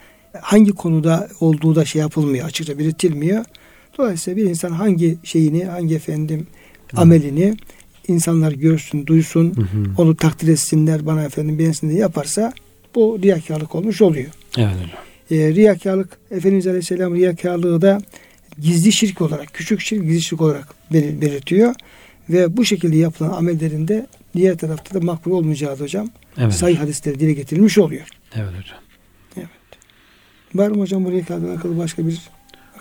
hangi 0.41 0.71
konuda 0.71 1.27
olduğu 1.39 1.75
da 1.75 1.85
şey 1.85 2.01
yapılmıyor 2.01 2.45
açıkça 2.45 2.77
belirtilmiyor. 2.79 3.45
Dolayısıyla 3.97 4.37
bir 4.43 4.49
insan 4.49 4.71
hangi 4.71 5.17
şeyini 5.23 5.65
hangi 5.65 5.95
efendim 5.95 6.47
Hı. 6.91 7.01
amelini 7.01 7.55
insanlar 8.07 8.51
görsün 8.51 9.07
duysun 9.07 9.53
Hı 9.55 9.61
hı. 9.61 9.83
onu 9.97 10.15
takdir 10.15 10.47
etsinler 10.47 11.05
bana 11.05 11.23
efendim 11.23 11.59
beğensin 11.59 11.89
diye 11.89 11.99
yaparsa 11.99 12.53
bu 12.95 13.19
riyakarlık 13.21 13.75
olmuş 13.75 14.01
oluyor. 14.01 14.29
Evet 14.57 14.69
hocam. 14.75 14.89
E, 15.31 15.53
riyakarlık 15.53 16.17
Efendimiz 16.31 16.67
Aleyhisselam 16.67 17.15
riyakarlığı 17.15 17.81
da 17.81 18.01
gizli 18.61 18.91
şirk 18.91 19.21
olarak 19.21 19.53
küçük 19.53 19.81
şirk 19.81 20.01
gizli 20.03 20.21
şirk 20.21 20.41
olarak 20.41 20.67
belir- 20.93 21.21
belirtiyor. 21.21 21.75
Ve 22.29 22.57
bu 22.57 22.65
şekilde 22.65 22.97
yapılan 22.97 23.29
amellerinde 23.33 24.07
diğer 24.35 24.57
tarafta 24.57 25.01
da 25.01 25.05
makbul 25.05 25.31
olmayacağı 25.31 25.79
hocam 25.79 26.09
Evet. 26.37 26.53
sayı 26.53 26.75
hadisleri 26.77 27.19
dile 27.19 27.33
getirilmiş 27.33 27.77
oluyor. 27.77 28.07
Evet 28.35 28.47
hocam. 28.49 28.79
Var 30.55 30.67
mı 30.71 30.79
hocam 30.81 31.05
bu 31.05 31.11
riyakarlıkla 31.11 31.51
alakalı 31.51 31.77
başka 31.77 32.07
bir 32.07 32.19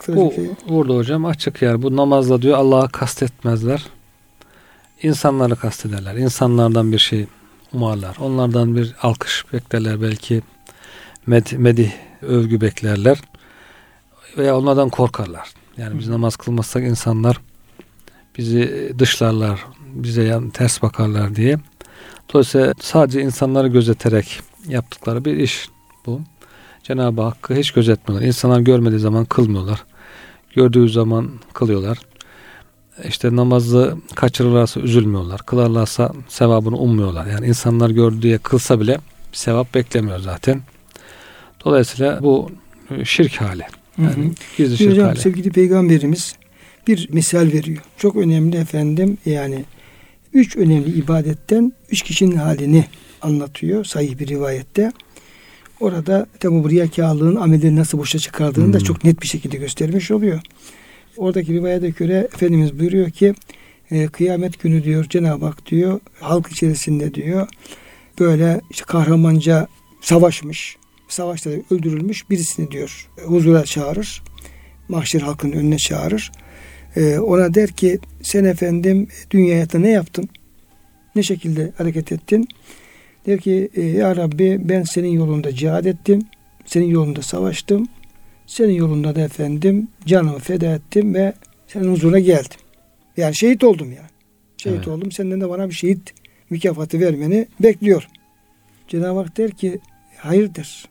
Bu 0.08 0.32
şey? 0.34 0.50
burada 0.68 0.94
hocam 0.94 1.24
açık 1.24 1.62
yer. 1.62 1.82
Bu 1.82 1.96
namazda 1.96 2.42
diyor 2.42 2.58
Allah'ı 2.58 2.88
kastetmezler. 2.88 3.86
İnsanları 5.02 5.56
kastederler. 5.56 6.14
İnsanlardan 6.14 6.92
bir 6.92 6.98
şey 6.98 7.26
umarlar. 7.72 8.16
Onlardan 8.20 8.76
bir 8.76 8.94
alkış 9.02 9.44
beklerler 9.52 10.02
belki. 10.02 10.42
Med, 11.26 11.46
medih, 11.56 11.90
övgü 12.22 12.60
beklerler. 12.60 13.20
Veya 14.38 14.58
onlardan 14.58 14.88
korkarlar. 14.88 15.48
Yani 15.76 15.98
biz 15.98 16.08
namaz 16.08 16.36
kılmazsak 16.36 16.82
insanlar 16.82 17.40
bizi 18.38 18.92
dışlarlar, 18.98 19.64
bize 19.94 20.22
yan, 20.22 20.50
ters 20.50 20.82
bakarlar 20.82 21.36
diye. 21.36 21.58
Dolayısıyla 22.32 22.74
sadece 22.80 23.20
insanları 23.20 23.68
gözeterek 23.68 24.40
yaptıkları 24.68 25.24
bir 25.24 25.36
iş 25.36 25.68
bu. 26.06 26.20
Cenab-ı 26.84 27.22
Hakk'ı 27.22 27.54
hiç 27.54 27.70
gözetmiyorlar. 27.70 28.26
İnsanlar 28.26 28.60
görmediği 28.60 29.00
zaman 29.00 29.24
kılmıyorlar. 29.24 29.84
Gördüğü 30.54 30.88
zaman 30.88 31.30
kılıyorlar. 31.52 31.98
İşte 33.08 33.36
namazı 33.36 33.96
kaçırırlarsa 34.14 34.80
üzülmüyorlar. 34.80 35.40
Kılarlarsa 35.46 36.12
sevabını 36.28 36.76
ummuyorlar. 36.76 37.26
Yani 37.26 37.46
insanlar 37.46 37.90
gördü 37.90 38.22
diye 38.22 38.38
kılsa 38.38 38.80
bile 38.80 38.98
bir 39.32 39.36
sevap 39.36 39.74
beklemiyor 39.74 40.18
zaten. 40.18 40.62
Dolayısıyla 41.64 42.22
bu 42.22 42.50
e, 42.90 43.04
şirk 43.04 43.40
hali. 43.40 43.62
Hı 43.96 44.02
hı. 44.02 44.06
Yani 44.06 44.32
gizli 44.56 44.78
şirk 44.78 44.90
hocam 44.90 45.06
hali. 45.06 45.20
sevgili 45.20 45.50
peygamberimiz 45.50 46.36
bir 46.86 47.08
misal 47.12 47.52
veriyor. 47.52 47.82
Çok 47.98 48.16
önemli 48.16 48.56
efendim 48.56 49.18
yani 49.26 49.64
üç 50.32 50.56
önemli 50.56 50.90
ibadetten 50.90 51.72
üç 51.90 52.02
kişinin 52.02 52.36
halini 52.36 52.84
anlatıyor 53.22 53.84
sahih 53.84 54.18
bir 54.18 54.26
rivayette. 54.26 54.92
Orada 55.80 56.26
bu 56.44 56.70
riyakarlığın 56.70 57.36
amelleri 57.36 57.76
nasıl 57.76 57.98
boşa 57.98 58.18
çıkardığını 58.18 58.72
da 58.72 58.78
Hmm. 58.78 58.84
çok 58.84 59.04
net 59.04 59.22
bir 59.22 59.26
şekilde 59.26 59.56
göstermiş 59.56 60.10
oluyor. 60.10 60.40
Oradaki 61.16 61.52
rivayete 61.52 61.88
göre 61.90 62.28
Efendimiz 62.34 62.78
buyuruyor 62.78 63.10
ki 63.10 63.34
e, 63.90 64.06
kıyamet 64.06 64.60
günü 64.60 64.84
diyor 64.84 65.04
Cenab-ı 65.04 65.44
Hak 65.46 65.66
diyor 65.66 66.00
halk 66.20 66.48
içerisinde 66.52 67.14
diyor 67.14 67.48
böyle 68.20 68.60
işte 68.70 68.84
kahramanca 68.84 69.66
savaşmış 70.00 70.76
savaşta 71.08 71.50
da 71.50 71.54
öldürülmüş 71.70 72.30
birisini 72.30 72.70
diyor 72.70 73.10
huzura 73.24 73.64
çağırır 73.64 74.22
mahşer 74.88 75.20
halkının 75.20 75.52
önüne 75.52 75.78
çağırır 75.78 76.32
E, 76.96 77.18
ona 77.18 77.54
der 77.54 77.70
ki 77.70 77.98
sen 78.22 78.44
efendim 78.44 79.08
dünya 79.30 79.54
hayatında 79.54 79.82
ne 79.82 79.90
yaptın 79.90 80.28
ne 81.16 81.22
şekilde 81.22 81.72
hareket 81.78 82.12
ettin 82.12 82.48
der 83.26 83.40
ki 83.40 83.68
e, 83.74 83.82
ya 83.82 84.16
Rabbi 84.16 84.60
ben 84.64 84.82
senin 84.82 85.08
yolunda 85.08 85.54
cihad 85.54 85.84
ettim 85.84 86.22
senin 86.66 86.86
yolunda 86.86 87.22
savaştım 87.22 87.88
senin 88.46 88.72
yolunda 88.72 89.14
da 89.14 89.20
efendim 89.20 89.88
canımı 90.06 90.38
feda 90.38 90.74
ettim 90.74 91.14
ve 91.14 91.32
senin 91.66 91.92
huzuruna 91.92 92.18
geldim. 92.18 92.58
Yani 93.16 93.34
şehit 93.34 93.64
oldum 93.64 93.86
yani. 93.92 94.08
Şehit 94.56 94.76
Evet. 94.76 94.88
oldum. 94.88 95.12
Senden 95.12 95.40
de 95.40 95.48
bana 95.48 95.68
bir 95.68 95.74
şehit 95.74 96.14
mükafatı 96.50 97.00
vermeni 97.00 97.46
bekliyorum. 97.60 98.08
Cenab-ı 98.88 99.18
Hak 99.18 99.36
der 99.36 99.50
ki 99.50 99.78
hayırdır. 100.18 100.88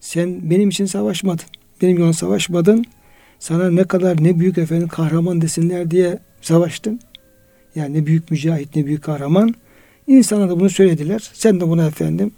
Sen 0.00 0.50
benim 0.50 0.68
için 0.68 0.86
savaşmadın. 0.86 1.44
Benim 1.82 1.98
yoluna 1.98 2.12
savaşmadın. 2.12 2.84
Sana 3.38 3.70
ne 3.70 3.84
kadar 3.84 4.24
ne 4.24 4.40
büyük 4.40 4.58
efendim 4.58 4.88
kahraman 4.88 5.40
desinler 5.40 5.90
diye 5.90 6.18
savaştın. 6.40 7.00
Yani 7.74 7.94
ne 8.00 8.06
büyük 8.06 8.30
mücahit 8.30 8.76
ne 8.76 8.86
büyük 8.86 9.04
kahraman. 9.04 9.54
İnsana 10.06 10.48
da 10.48 10.60
bunu 10.60 10.70
söylediler. 10.70 11.30
Sen 11.32 11.60
de 11.60 11.68
buna 11.68 11.86
efendim 11.86 12.30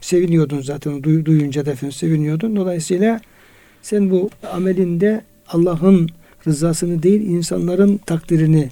seviniyordun 0.00 0.60
zaten. 0.60 0.92
Duy- 1.02 1.24
Duyunca 1.24 1.66
da 1.66 1.70
efendim 1.70 1.92
seviniyordun. 1.92 2.56
Dolayısıyla 2.56 3.20
sen 3.82 4.10
bu 4.10 4.30
amelinde 4.52 5.20
Allah'ın 5.48 6.08
rızasını 6.46 7.02
değil 7.02 7.20
insanların 7.20 7.96
takdirini 7.96 8.68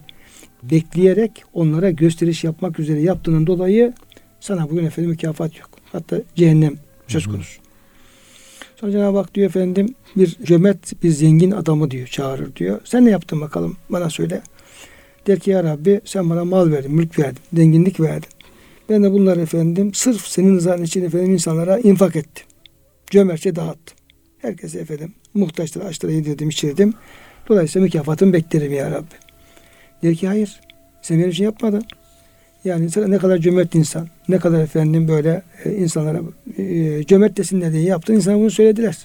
bekleyerek 0.63 1.45
onlara 1.55 1.91
gösteriş 1.91 2.45
yapmak 2.45 2.79
üzere 2.79 3.01
yaptığının 3.01 3.47
dolayı 3.47 3.93
sana 4.41 4.71
bugün 4.71 4.85
efendim 4.85 5.11
mükafat 5.11 5.59
yok. 5.59 5.71
Hatta 5.93 6.17
cehennem 6.37 6.75
söz 7.09 7.27
konusu. 7.27 7.61
Sonra 8.77 8.93
Cenab-ı 8.93 9.19
Hak 9.19 9.35
diyor 9.35 9.47
efendim 9.49 9.95
bir 10.17 10.37
cömert 10.45 11.03
bir 11.03 11.11
zengin 11.11 11.51
adamı 11.51 11.91
diyor 11.91 12.07
çağırır 12.07 12.57
diyor. 12.57 12.81
Sen 12.85 13.05
ne 13.07 13.11
yaptın 13.11 13.41
bakalım 13.41 13.77
bana 13.91 14.11
söyle. 14.11 14.43
Der 15.29 15.39
ki 15.39 15.51
ya 15.51 15.65
Rabbi 15.65 16.01
sen 16.05 16.31
bana 16.31 16.45
mal 16.45 16.73
verdin, 16.73 16.93
mülk 16.95 17.19
verdin, 17.19 17.41
zenginlik 17.55 18.01
verdin. 18.01 18.29
Ben 18.89 19.03
de 19.03 19.13
bunları 19.13 19.41
efendim 19.41 19.95
sırf 19.95 20.27
senin 20.27 20.57
rızan 20.57 20.83
için 20.83 21.05
efendim 21.05 21.33
insanlara 21.33 21.79
infak 21.79 22.17
ettim. 22.17 22.47
Cömertçe 23.11 23.57
dağıttım. 23.57 23.97
Herkese 24.39 24.79
efendim 24.79 25.15
muhtaçlara 25.35 25.85
açlara 25.85 26.13
yedirdim 26.13 26.49
içirdim. 26.49 26.95
Dolayısıyla 27.49 27.85
mükafatımı 27.85 28.33
beklerim 28.33 28.73
ya 28.73 28.91
Rabbi. 28.91 29.15
Der 30.03 30.15
ki 30.15 30.29
hayır 30.29 30.61
sen 31.03 31.19
benim 31.19 31.31
için 31.31 31.45
yapmadın. 31.45 31.83
Yani 32.65 32.91
sen 32.91 33.11
ne 33.11 33.19
kadar 33.19 33.39
cömert 33.39 33.75
insan, 33.75 34.09
ne 34.29 34.39
kadar 34.39 34.61
efendim 34.61 35.09
böyle 35.09 35.43
e, 35.65 35.73
insanlara 35.75 36.21
e, 36.59 37.05
cömert 37.05 37.37
desinler 37.37 37.73
diye 37.73 37.83
yaptın. 37.83 38.15
İnsanlar 38.15 38.41
bunu 38.41 38.51
söylediler. 38.51 38.97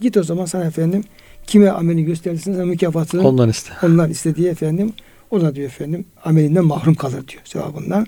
Git 0.00 0.16
o 0.16 0.22
zaman 0.22 0.44
sana 0.44 0.64
efendim 0.64 1.04
kime 1.46 1.70
ameli 1.70 2.04
gösterirsin 2.04 2.54
sana 2.54 2.64
mükafatını 2.64 3.28
Ondan 3.28 3.48
iste. 3.48 3.72
onlar 3.82 4.08
istediği 4.08 4.48
efendim 4.48 4.92
o 5.32 5.40
da 5.40 5.54
diyor 5.54 5.66
efendim 5.66 6.04
amelinden 6.24 6.64
mahrum 6.64 6.94
kalır 6.94 7.28
diyor 7.28 7.42
sevabından. 7.44 8.06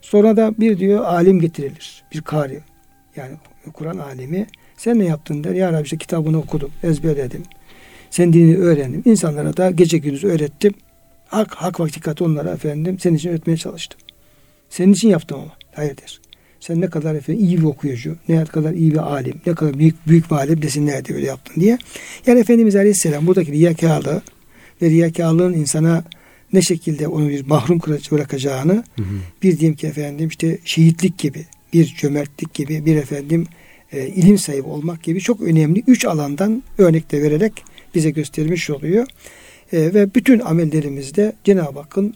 Sonra 0.00 0.36
da 0.36 0.54
bir 0.58 0.78
diyor 0.78 1.04
alim 1.04 1.40
getirilir. 1.40 2.04
Bir 2.14 2.20
kari. 2.20 2.60
Yani 3.16 3.36
Kur'an 3.72 3.98
alimi. 3.98 4.46
Sen 4.76 4.98
ne 4.98 5.04
yaptın 5.04 5.44
der. 5.44 5.54
Ya 5.54 5.72
Rabbi 5.72 5.84
işte 5.84 5.96
kitabını 5.96 6.38
okudum. 6.38 6.70
Ezberledim. 6.82 7.42
Sen 8.10 8.32
dinini 8.32 8.56
öğrendim. 8.56 9.02
İnsanlara 9.04 9.56
da 9.56 9.70
gece 9.70 9.98
gündüz 9.98 10.24
öğrettim. 10.24 10.74
Hak, 11.28 11.54
hak 11.54 11.80
hakikat 11.80 12.22
onlara 12.22 12.50
efendim 12.50 12.98
senin 12.98 13.16
için 13.16 13.30
öğretmeye 13.30 13.56
çalıştım. 13.56 14.00
Senin 14.70 14.92
için 14.92 15.08
yaptım 15.08 15.40
ama. 15.40 15.52
Hayır 15.74 15.96
der. 15.96 16.20
Sen 16.60 16.80
ne 16.80 16.90
kadar 16.90 17.14
efendim 17.14 17.44
iyi 17.44 17.58
bir 17.58 17.62
okuyucu, 17.62 18.16
ne 18.28 18.44
kadar 18.44 18.72
iyi 18.72 18.92
bir 18.92 19.12
alim, 19.12 19.40
ne 19.46 19.54
kadar 19.54 19.78
büyük 19.78 20.08
büyük 20.08 20.30
bir 20.30 20.36
alim 20.36 20.62
desinler 20.62 21.04
diye 21.04 21.16
öyle 21.16 21.26
yaptın 21.26 21.60
diye. 21.60 21.78
Yani 22.26 22.40
Efendimiz 22.40 22.76
Aleyhisselam 22.76 23.26
buradaki 23.26 23.52
riyakarlığı 23.52 24.22
ve 24.82 24.90
riyakarlığın 24.90 25.52
insana 25.52 26.04
ne 26.52 26.62
şekilde 26.62 27.08
onu 27.08 27.28
bir 27.28 27.46
mahrum 27.46 27.80
bırakacağını 28.10 28.72
Hı 28.72 29.02
hı. 29.02 29.06
bir 29.42 29.58
diyeyim 29.58 29.76
ki 29.76 29.86
efendim 29.86 30.28
işte 30.28 30.58
şehitlik 30.64 31.18
gibi, 31.18 31.46
bir 31.72 31.86
cömertlik 31.86 32.54
gibi, 32.54 32.86
bir 32.86 32.96
efendim 32.96 33.46
e, 33.92 34.08
ilim 34.08 34.38
sahibi 34.38 34.68
olmak 34.68 35.02
gibi 35.02 35.20
çok 35.20 35.40
önemli 35.40 35.82
üç 35.86 36.04
alandan 36.04 36.62
örnek 36.78 37.12
de 37.12 37.22
vererek 37.22 37.52
bize 37.94 38.10
göstermiş 38.10 38.70
oluyor. 38.70 39.06
E, 39.72 39.94
ve 39.94 40.14
bütün 40.14 40.40
amellerimizde 40.40 41.32
Cenab-ı 41.44 41.78
Hakk'ın 41.78 42.14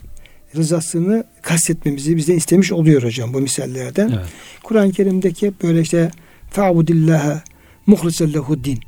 rızasını 0.57 1.25
kastetmemizi 1.43 2.17
bizden 2.17 2.37
istemiş 2.37 2.73
oluyor 2.73 3.03
hocam 3.03 3.35
bu 3.35 3.41
misallerden. 3.41 4.09
Evet. 4.09 4.27
Kur'an-ı 4.63 4.93
Kerim'deki 4.93 5.53
böyle 5.63 5.81
işte 5.81 6.11
fa'budillaha 6.51 7.43
muhlisen 7.87 8.33
lehu 8.33 8.65
din. 8.65 8.79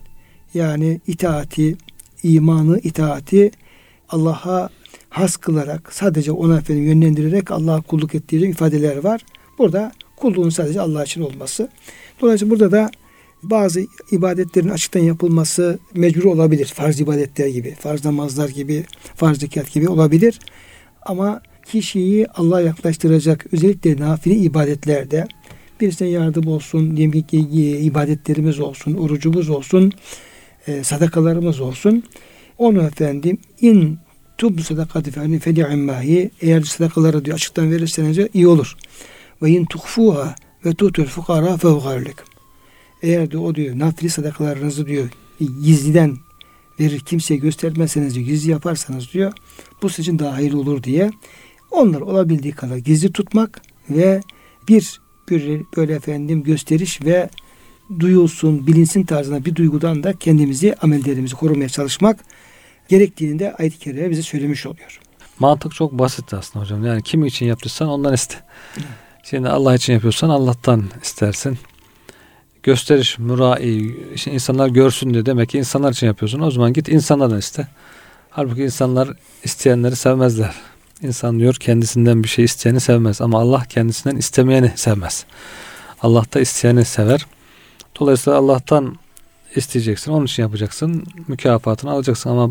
Yani 0.55 1.01
itaati, 1.07 1.77
imanı, 2.23 2.79
itaati 2.79 3.51
Allah'a 4.09 4.71
has 5.17 5.37
kılarak 5.37 5.93
sadece 5.93 6.33
ona 6.33 6.59
efendim 6.59 6.85
yönlendirerek 6.85 7.51
Allah'a 7.51 7.81
kulluk 7.81 8.15
ettiği 8.15 8.47
ifadeler 8.47 8.97
var. 8.97 9.21
Burada 9.59 9.93
kulluğun 10.17 10.49
sadece 10.49 10.81
Allah 10.81 11.05
için 11.05 11.21
olması. 11.21 11.69
Dolayısıyla 12.21 12.51
burada 12.51 12.73
da 12.73 12.91
bazı 13.43 13.87
ibadetlerin 14.11 14.69
açıktan 14.69 15.01
yapılması 15.01 15.79
mecbur 15.95 16.25
olabilir. 16.25 16.67
Farz 16.67 17.01
ibadetler 17.01 17.47
gibi, 17.47 17.75
farz 17.75 18.05
namazlar 18.05 18.49
gibi, 18.49 18.85
farz 19.15 19.39
zekat 19.39 19.73
gibi 19.73 19.89
olabilir. 19.89 20.39
Ama 21.03 21.43
kişiyi 21.67 22.27
Allah'a 22.29 22.61
yaklaştıracak 22.61 23.47
özellikle 23.53 24.01
nafile 24.01 24.35
ibadetlerde 24.35 25.27
birisine 25.81 26.09
yardım 26.09 26.47
olsun, 26.47 26.97
diyelim 26.97 27.23
ki 27.23 27.39
ibadetlerimiz 27.81 28.61
olsun, 28.61 28.95
orucumuz 28.95 29.51
olsun, 29.51 29.93
e, 30.67 30.85
sadakalarımız 30.85 31.61
olsun. 31.61 32.03
Onu 32.59 32.83
efendim 32.83 33.39
in 33.61 33.99
tub 34.39 34.61
sadakati 34.61 35.11
fe 35.11 35.39
fedi'immahi 35.39 36.31
eğer 36.41 36.63
sadakaları 36.63 37.25
diyor 37.25 37.37
açıktan 37.37 37.71
verirseniz 37.71 38.17
diyor, 38.17 38.29
iyi 38.35 38.47
olur. 38.47 38.77
Ve 39.43 39.51
in 39.51 39.65
tuhfuha 39.65 40.35
ve 40.65 40.75
tutul 40.75 41.05
fukara 41.05 41.57
fe 41.57 41.69
Eğer 43.03 43.31
diyor 43.31 43.43
o 43.43 43.55
diyor 43.55 43.79
nafile 43.79 44.09
sadakalarınızı 44.09 44.87
diyor 44.87 45.09
gizliden 45.39 46.17
verir 46.81 47.01
kimseye 47.01 47.37
göstermezseniz 47.37 48.15
diyor 48.15 48.27
gizli 48.27 48.51
yaparsanız 48.51 49.13
diyor 49.13 49.33
bu 49.83 49.89
sizin 49.89 50.19
daha 50.19 50.35
hayırlı 50.35 50.61
olur 50.61 50.83
diye. 50.83 51.11
Onlar 51.71 52.01
olabildiği 52.01 52.53
kadar 52.53 52.77
gizli 52.77 53.13
tutmak 53.13 53.63
ve 53.91 54.21
bir 54.69 55.01
bir 55.31 55.63
böyle 55.77 55.95
efendim 55.95 56.43
gösteriş 56.43 57.05
ve 57.05 57.31
duyulsun, 58.01 58.67
bilinsin 58.67 59.05
tarzına 59.05 59.45
bir 59.45 59.55
duygudan 59.55 60.03
da 60.03 60.13
kendimizi, 60.13 60.75
amellerimizi 60.75 61.35
korumaya 61.35 61.69
çalışmak 61.69 62.25
gerektiğini 62.89 63.39
de 63.39 63.55
ayet-i 63.55 63.79
kerime 63.79 64.11
bize 64.11 64.23
söylemiş 64.23 64.67
oluyor. 64.67 65.01
Mantık 65.39 65.75
çok 65.75 65.93
basit 65.93 66.35
aslında 66.35 66.65
hocam. 66.65 66.85
Yani 66.85 67.03
kim 67.03 67.25
için 67.25 67.47
yaptıysan 67.47 67.89
ondan 67.89 68.15
iste. 68.15 68.37
Şimdi 69.23 69.49
Allah 69.49 69.75
için 69.75 69.93
yapıyorsan 69.93 70.29
Allah'tan 70.29 70.85
istersin. 71.03 71.59
Gösteriş, 72.63 73.19
mürai, 73.19 73.97
işte 74.15 74.33
insanlar 74.33 74.69
görsün 74.69 75.15
diye 75.15 75.27
demek 75.27 75.49
ki 75.49 75.59
insanlar 75.59 75.93
için 75.93 76.07
yapıyorsun. 76.07 76.41
O 76.41 76.51
zaman 76.51 76.73
git 76.73 76.89
insanlardan 76.89 77.39
iste. 77.39 77.69
Halbuki 78.31 78.63
insanlar 78.63 79.09
isteyenleri 79.45 79.97
sevmezler. 79.97 80.55
İnsan 81.03 81.39
diyor 81.39 81.55
kendisinden 81.55 82.23
bir 82.23 82.29
şey 82.29 82.45
isteyeni 82.45 82.81
sevmez 82.81 83.21
ama 83.21 83.41
Allah 83.41 83.65
kendisinden 83.69 84.17
istemeyeni 84.17 84.73
sevmez. 84.77 85.27
Allah 86.03 86.25
da 86.35 86.41
isteyeni 86.41 86.85
sever. 86.85 87.27
Dolayısıyla 88.01 88.39
Allah'tan 88.39 88.97
isteyeceksin. 89.57 90.13
Onun 90.13 90.27
için 90.27 90.43
yapacaksın. 90.43 91.07
Mükafatını 91.29 91.91
alacaksın 91.91 92.31
ama 92.31 92.51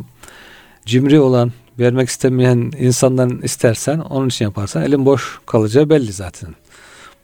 cimri 0.86 1.20
olan, 1.20 1.52
vermek 1.80 2.10
istemeyen 2.10 2.72
insandan 2.80 3.42
istersen 3.42 4.00
onun 4.00 4.28
için 4.28 4.46
yaparsan 4.46 4.84
elin 4.84 5.06
boş 5.06 5.40
kalacağı 5.46 5.90
belli 5.90 6.12
zaten. 6.12 6.56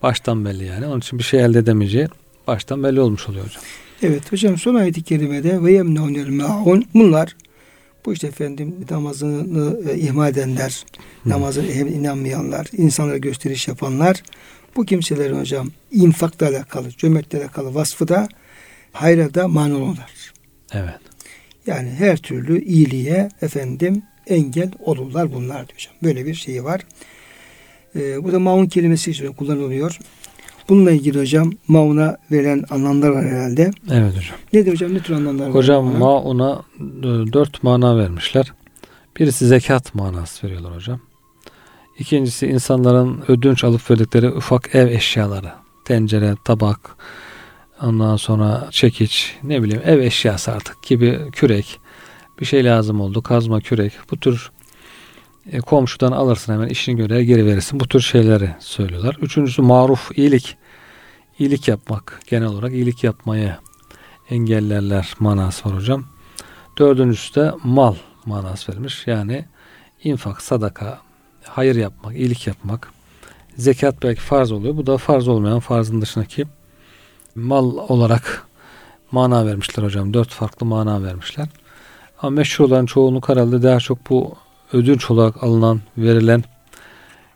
Baştan 0.03 0.45
belli 0.45 0.65
yani. 0.65 0.87
Onun 0.87 0.99
için 0.99 1.19
bir 1.19 1.23
şey 1.23 1.43
elde 1.43 1.59
edemeyeceği 1.59 2.07
baştan 2.47 2.83
belli 2.83 3.01
olmuş 3.01 3.29
oluyor 3.29 3.45
hocam. 3.45 3.63
Evet 4.01 4.31
hocam 4.31 4.57
son 4.57 4.75
ayet-i 4.75 5.03
kerimede 5.03 5.63
ve 5.63 5.71
yemneunel 5.71 6.29
maun 6.29 6.85
bunlar 6.93 7.35
bu 8.05 8.13
işte 8.13 8.27
efendim 8.27 8.75
namazını 8.89 9.89
e, 9.89 9.97
ihmal 9.97 10.29
edenler, 10.29 10.85
ehemmiyetine 11.25 11.91
inanmayanlar, 11.91 12.67
insanlara 12.77 13.17
gösteriş 13.17 13.67
yapanlar 13.67 14.23
bu 14.75 14.85
kimselerin 14.85 15.39
hocam 15.39 15.71
infakla 15.91 16.47
alakalı, 16.47 16.91
cömertle 16.91 17.39
alakalı 17.39 17.75
vasfı 17.75 18.07
da 18.07 18.27
hayra 18.91 19.33
da 19.33 19.47
mani 19.47 19.73
olurlar. 19.73 20.33
Evet. 20.73 21.00
Yani 21.67 21.89
her 21.89 22.17
türlü 22.17 22.61
iyiliğe 22.61 23.29
efendim 23.41 24.03
engel 24.27 24.71
olurlar 24.79 25.33
bunlar 25.33 25.67
diyor 25.67 25.73
hocam. 25.73 25.93
Böyle 26.03 26.25
bir 26.25 26.33
şey 26.33 26.63
var. 26.63 26.81
Ee, 27.95 28.23
burada 28.23 28.39
maun 28.39 28.65
kelimesi 28.65 29.11
için 29.11 29.33
kullanılıyor. 29.33 29.99
Bununla 30.69 30.91
ilgili 30.91 31.19
hocam 31.19 31.51
mauna 31.67 32.17
verilen 32.31 32.63
anlamlar 32.69 33.09
var 33.09 33.25
herhalde. 33.25 33.71
Evet 33.91 34.17
hocam. 34.17 34.35
Nedir 34.53 34.71
hocam? 34.71 34.93
Ne 34.93 34.99
tür 34.99 35.13
anlamlar 35.13 35.47
var? 35.47 35.55
Hocam 35.55 35.85
mauna? 35.85 36.43
mauna 36.43 36.61
e, 36.79 37.33
dört 37.33 37.63
mana 37.63 37.97
vermişler. 37.97 38.53
Birisi 39.19 39.47
zekat 39.47 39.95
manası 39.95 40.47
veriyorlar 40.47 40.75
hocam. 40.75 40.99
İkincisi 41.99 42.47
insanların 42.47 43.23
ödünç 43.27 43.63
alıp 43.63 43.91
verdikleri 43.91 44.29
ufak 44.29 44.75
ev 44.75 44.87
eşyaları. 44.87 45.51
Tencere, 45.85 46.35
tabak, 46.45 46.95
ondan 47.83 48.15
sonra 48.15 48.67
çekiç, 48.71 49.35
ne 49.43 49.63
bileyim 49.63 49.81
ev 49.85 49.99
eşyası 49.99 50.51
artık 50.51 50.83
gibi 50.83 51.31
kürek. 51.31 51.79
Bir 52.39 52.45
şey 52.45 52.65
lazım 52.65 53.01
oldu. 53.01 53.21
Kazma, 53.21 53.61
kürek. 53.61 53.93
Bu 54.11 54.19
tür 54.19 54.51
e, 55.51 55.59
komşudan 55.59 56.11
alırsın 56.11 56.53
hemen 56.53 56.67
işini 56.67 56.95
göre 56.95 57.23
geri 57.23 57.45
verirsin. 57.45 57.79
Bu 57.79 57.87
tür 57.87 57.99
şeyleri 57.99 58.49
söylüyorlar. 58.59 59.17
Üçüncüsü 59.21 59.61
maruf, 59.61 60.11
iyilik. 60.17 60.57
İyilik 61.39 61.67
yapmak. 61.67 62.21
Genel 62.27 62.47
olarak 62.47 62.73
iyilik 62.73 63.03
yapmayı 63.03 63.55
engellerler 64.29 65.13
manası 65.19 65.69
var 65.69 65.75
hocam. 65.77 66.05
Dördüncüsü 66.77 67.35
de 67.35 67.51
mal 67.63 67.95
manası 68.25 68.71
verilmiş. 68.71 69.07
Yani 69.07 69.45
infak, 70.03 70.41
sadaka, 70.41 70.99
hayır 71.43 71.75
yapmak, 71.75 72.15
iyilik 72.15 72.47
yapmak. 72.47 72.91
Zekat 73.57 74.03
belki 74.03 74.21
farz 74.21 74.51
oluyor. 74.51 74.77
Bu 74.77 74.87
da 74.87 74.97
farz 74.97 75.27
olmayan 75.27 75.59
farzın 75.59 76.01
dışındaki 76.01 76.45
mal 77.35 77.77
olarak 77.77 78.47
mana 79.11 79.45
vermişler 79.45 79.83
hocam. 79.83 80.13
Dört 80.13 80.29
farklı 80.29 80.65
mana 80.65 81.03
vermişler. 81.03 81.47
Ama 82.21 82.29
meşhur 82.29 82.65
olan 82.65 82.85
çoğunluk 82.85 83.29
herhalde 83.29 83.63
daha 83.63 83.79
çok 83.79 84.09
bu 84.09 84.35
ödünç 84.73 85.11
olarak 85.11 85.43
alınan, 85.43 85.81
verilen 85.97 86.43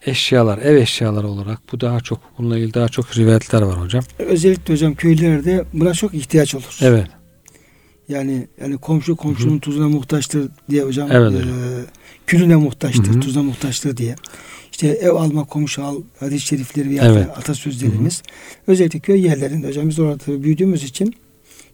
eşyalar, 0.05 0.57
ev 0.57 0.75
eşyaları 0.75 1.27
olarak 1.27 1.59
bu 1.71 1.81
daha 1.81 1.99
çok 1.99 2.19
bununla 2.37 2.57
ilgili 2.57 2.73
daha 2.73 2.89
çok 2.89 3.17
rivayetler 3.17 3.61
var 3.61 3.81
hocam. 3.81 4.03
Özellikle 4.19 4.73
hocam 4.73 4.95
köylerde 4.95 5.65
buna 5.73 5.93
çok 5.93 6.13
ihtiyaç 6.13 6.55
olur. 6.55 6.77
Evet. 6.81 7.07
Yani 8.09 8.47
yani 8.61 8.77
komşu 8.77 9.15
komşunun 9.15 9.59
tuzuna 9.59 9.89
muhtaçtır 9.89 10.49
diye 10.69 10.83
hocam. 10.83 11.11
Evet 11.11 11.33
e, 11.33 11.45
külüne 12.27 12.55
muhtaçtır, 12.55 13.13
Hı 13.13 13.17
hı. 13.17 13.19
tuzuna 13.19 13.43
muhtaçtır 13.43 13.97
diye. 13.97 14.15
İşte 14.75 14.87
ev 14.87 15.11
alma 15.11 15.43
komşu 15.43 15.83
al 15.83 15.95
hadis-i 16.19 16.47
şerifleri 16.47 16.89
veya 16.89 17.03
Evet. 17.05 17.27
atasözlerimiz. 17.37 18.21
Özellikle 18.67 18.99
köy 18.99 19.25
yerlerinde 19.25 19.67
hocam 19.67 19.89
biz 19.89 19.99
orada 19.99 20.43
büyüdüğümüz 20.43 20.83
için 20.83 21.15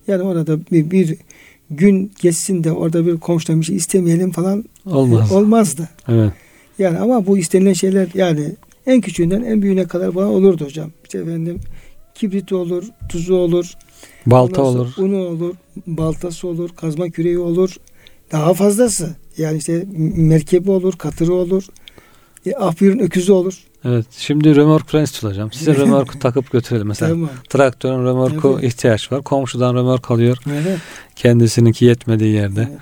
yani 0.07 0.23
orada 0.23 0.59
bir, 0.71 0.91
bir 0.91 1.17
gün 1.69 2.11
geçsin 2.21 2.63
de 2.63 2.71
orada 2.71 3.05
bir 3.05 3.17
komşudan 3.17 3.59
bir 3.61 3.65
şey 3.65 3.75
istemeyelim 3.75 4.31
falan 4.31 4.65
Olmaz. 4.85 5.31
e, 5.31 5.33
olmazdı. 5.35 5.89
Evet. 6.07 6.31
Yani 6.79 6.97
ama 6.99 7.25
bu 7.27 7.37
istenilen 7.37 7.73
şeyler 7.73 8.07
yani 8.13 8.55
en 8.85 9.01
küçüğünden 9.01 9.41
en 9.41 9.61
büyüğüne 9.61 9.85
kadar 9.85 10.15
bana 10.15 10.31
olurdu 10.31 10.65
hocam. 10.65 10.91
İşte 11.03 11.17
efendim 11.17 11.59
kibriti 12.15 12.55
olur, 12.55 12.83
tuzu 13.09 13.35
olur, 13.35 13.73
Balta 14.25 14.61
olur. 14.63 14.93
unu 14.97 15.17
olur, 15.17 15.55
baltası 15.87 16.47
olur, 16.47 16.69
kazma 16.75 17.09
küreği 17.09 17.39
olur. 17.39 17.75
Daha 18.31 18.53
fazlası. 18.53 19.15
Yani 19.37 19.57
işte 19.57 19.85
merkebi 20.15 20.71
olur, 20.71 20.93
katırı 20.97 21.33
olur. 21.33 21.63
E, 22.45 22.55
ahbirun 22.55 22.99
öküzü 22.99 23.31
olur. 23.31 23.57
Evet. 23.85 24.05
Şimdi 24.11 24.55
römork 24.55 24.93
istiyor 24.93 25.33
hocam. 25.33 25.51
Size 25.51 25.75
römorku 25.75 26.19
takıp 26.19 26.51
götürelim. 26.51 26.87
Mesela 26.87 27.11
Tamam. 27.11 27.29
traktörün 27.49 28.05
römorku 28.05 28.57
Evet. 28.61 28.73
ihtiyaç 28.73 29.11
var. 29.11 29.21
Komşudan 29.21 29.75
römork 29.75 30.11
alıyor. 30.11 30.37
Evet. 30.51 30.79
Kendisininki 31.15 31.85
yetmediği 31.85 32.33
yerde. 32.33 32.67
Evet. 32.71 32.79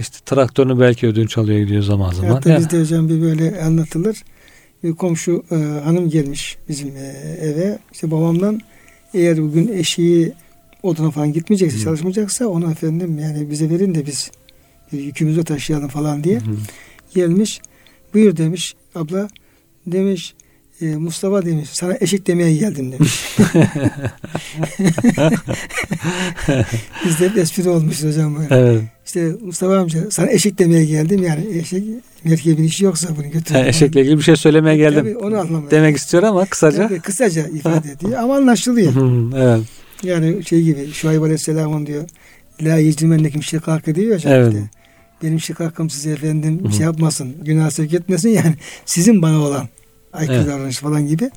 İşte 0.00 0.18
traktörünü 0.26 0.80
belki 0.80 1.06
ödünç 1.06 1.38
alıyor 1.38 1.58
gidiyor 1.58 1.82
zaman 1.82 2.12
zaman. 2.12 2.30
Hatta 2.30 2.50
Yani- 2.50 2.60
bizde 2.60 2.80
hocam 2.80 3.08
bir 3.08 3.22
böyle 3.22 3.62
anlatılır. 3.62 4.22
Bir 4.84 4.92
komşu 4.92 5.44
e, 5.50 5.54
hanım 5.84 6.08
gelmiş 6.10 6.56
bizim 6.68 6.96
e, 6.96 7.00
eve. 7.40 7.78
İşte 7.92 8.10
babamdan 8.10 8.60
eğer 9.14 9.42
bugün 9.42 9.68
eşiği 9.68 10.32
odana 10.82 11.10
falan 11.10 11.32
gitmeyecekse, 11.32 11.78
Hı. 11.78 11.82
çalışmayacaksa 11.82 12.46
onu 12.46 12.70
efendim 12.70 13.18
yani 13.18 13.50
bize 13.50 13.70
verin 13.70 13.94
de 13.94 14.06
biz 14.06 14.30
yükümüzü 14.92 15.44
taşıyalım 15.44 15.88
falan 15.88 16.24
diye 16.24 16.38
hı. 16.38 16.42
gelmiş. 17.14 17.60
Buyur 18.16 18.36
demiş 18.36 18.74
abla. 18.94 19.28
Demiş 19.86 20.34
e, 20.80 20.86
Mustafa 20.86 21.44
demiş 21.44 21.68
sana 21.72 21.96
eşik 22.00 22.26
demeye 22.26 22.56
geldim 22.56 22.92
demiş. 22.92 23.36
Bizde 27.06 27.28
hep 27.28 27.38
espri 27.38 27.68
olmuş 27.68 28.04
hocam. 28.04 28.36
Evet. 28.50 28.82
İşte 29.06 29.32
Mustafa 29.42 29.76
amca 29.78 30.10
sana 30.10 30.30
eşek 30.30 30.58
demeye 30.58 30.84
geldim 30.84 31.22
yani 31.22 31.58
eşek 31.58 31.84
merkebin 32.24 32.64
işi 32.64 32.84
yoksa 32.84 33.08
bunu 33.16 33.30
götür. 33.30 33.54
Ha, 33.54 33.66
eşekle 33.66 34.00
ilgili 34.00 34.18
bir 34.18 34.22
şey 34.22 34.36
söylemeye 34.36 34.76
geldim. 34.76 35.04
Tabii 35.04 35.16
onu 35.16 35.38
anlamaya. 35.38 35.70
Demek 35.70 35.96
istiyor 35.96 36.22
ama 36.22 36.46
kısaca. 36.46 36.88
Tabii, 36.88 37.00
kısaca 37.00 37.46
ifade 37.46 37.90
ediyor 37.90 38.12
ama 38.18 38.36
anlaşılıyor. 38.36 38.92
Evet. 39.36 39.60
Yani 40.02 40.44
şey 40.44 40.62
gibi 40.62 40.92
Şuayb 40.92 41.22
Aleyhisselam'ın 41.22 41.86
diyor 41.86 42.08
La 42.62 42.76
yecrimennekim 42.76 43.42
şikakı 43.42 43.94
diyor 43.94 44.24
ya. 44.24 44.36
Evet. 44.36 44.52
işte. 44.52 44.70
Benim 45.22 45.40
şikakım 45.40 45.90
size 45.90 46.10
efendim 46.10 46.60
Hı 46.64 46.68
hı. 46.68 46.72
şey 46.72 46.80
yapmasın, 46.84 47.36
günah 47.42 47.70
sevk 47.70 47.94
etmesin 47.94 48.28
yani 48.28 48.54
sizin 48.84 49.22
bana 49.22 49.40
olan 49.42 49.68
aykırı 50.12 50.36
Evet. 50.36 50.46
davranış 50.48 50.76
falan 50.78 51.06
gibi. 51.06 51.30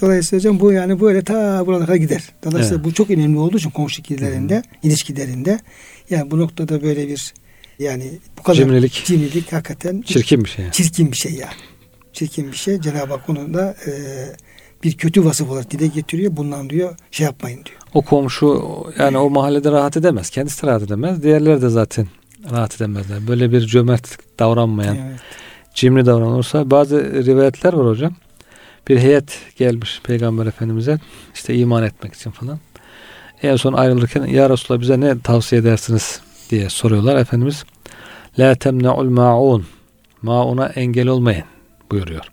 Dolayısıyla 0.00 0.40
hocam 0.40 0.60
bu 0.60 0.72
yani 0.72 1.00
böyle 1.00 1.24
ta 1.24 1.66
buralara 1.66 1.86
kadar 1.86 1.96
gider. 1.96 2.24
Dolayısıyla 2.44 2.84
bu 2.84 2.94
çok 2.94 3.10
önemli 3.10 3.38
olduğu 3.38 3.56
için 3.56 3.70
komşu 3.70 4.02
ilişkilerinde, 4.02 4.62
ilişkilerinde 4.82 5.58
yani 6.10 6.30
bu 6.30 6.38
noktada 6.38 6.82
böyle 6.82 7.08
bir 7.08 7.34
yani 7.78 8.18
bu 8.38 8.42
kadar 8.42 8.56
Cimrilik. 8.56 9.02
cimrilik 9.06 9.52
hakikaten 9.52 10.02
Çirkin 10.02 10.44
bir 10.44 10.48
şey. 10.48 10.64
yani. 10.64 10.72
çirkin 10.72 11.12
bir 11.12 11.16
şey 11.16 11.32
yani. 11.32 11.52
Çirkin 12.12 12.52
bir 12.52 12.56
şey. 12.56 12.80
Cenab-ı 12.80 13.12
Hak 13.12 13.28
onu 13.28 13.54
da 13.54 13.76
e, 13.86 13.90
bir 14.82 14.96
kötü 14.96 15.24
vasıf 15.24 15.50
olarak 15.50 15.70
dile 15.70 15.86
getiriyor. 15.86 16.36
Bundan 16.36 16.70
diyor 16.70 16.96
şey 17.10 17.24
yapmayın 17.24 17.64
diyor. 17.64 17.76
O 17.94 18.02
komşu 18.02 18.64
yani 18.98 19.18
o 19.18 19.30
mahallede 19.30 19.70
rahat 19.70 19.96
edemez. 19.96 20.30
Kendisi 20.30 20.62
de 20.62 20.66
rahat 20.66 20.82
edemez. 20.82 21.22
Diğerleri 21.22 21.62
de 21.62 21.68
zaten 21.68 22.06
rahat 22.50 22.76
edemezler. 22.76 23.28
Böyle 23.28 23.52
bir 23.52 23.60
cömert 23.60 24.18
davranmayan, 24.38 24.96
Evet. 24.96 25.20
cimri 25.74 26.06
davranırsa 26.06 26.70
bazı 26.70 27.24
rivayetler 27.26 27.72
var 27.72 27.86
hocam. 27.86 28.12
Bir 28.88 28.98
heyet 28.98 29.38
gelmiş 29.58 30.00
Peygamber 30.04 30.46
Efendimiz'e 30.46 30.98
işte 31.34 31.54
iman 31.54 31.82
etmek 31.82 32.14
için 32.14 32.30
falan. 32.30 32.58
En 33.42 33.56
son 33.56 33.72
ayrılırken 33.72 34.24
ya 34.24 34.50
Resulallah 34.50 34.80
bize 34.80 35.00
ne 35.00 35.20
tavsiye 35.20 35.60
edersiniz 35.60 36.20
diye 36.50 36.68
soruyorlar. 36.68 37.16
Efendimiz 37.16 37.64
La 38.38 38.54
temne'ul 38.54 39.10
ma'un 39.10 39.66
Ma'una 40.22 40.66
engel 40.66 41.08
olmayın 41.08 41.44
buyuruyor. 41.90 42.24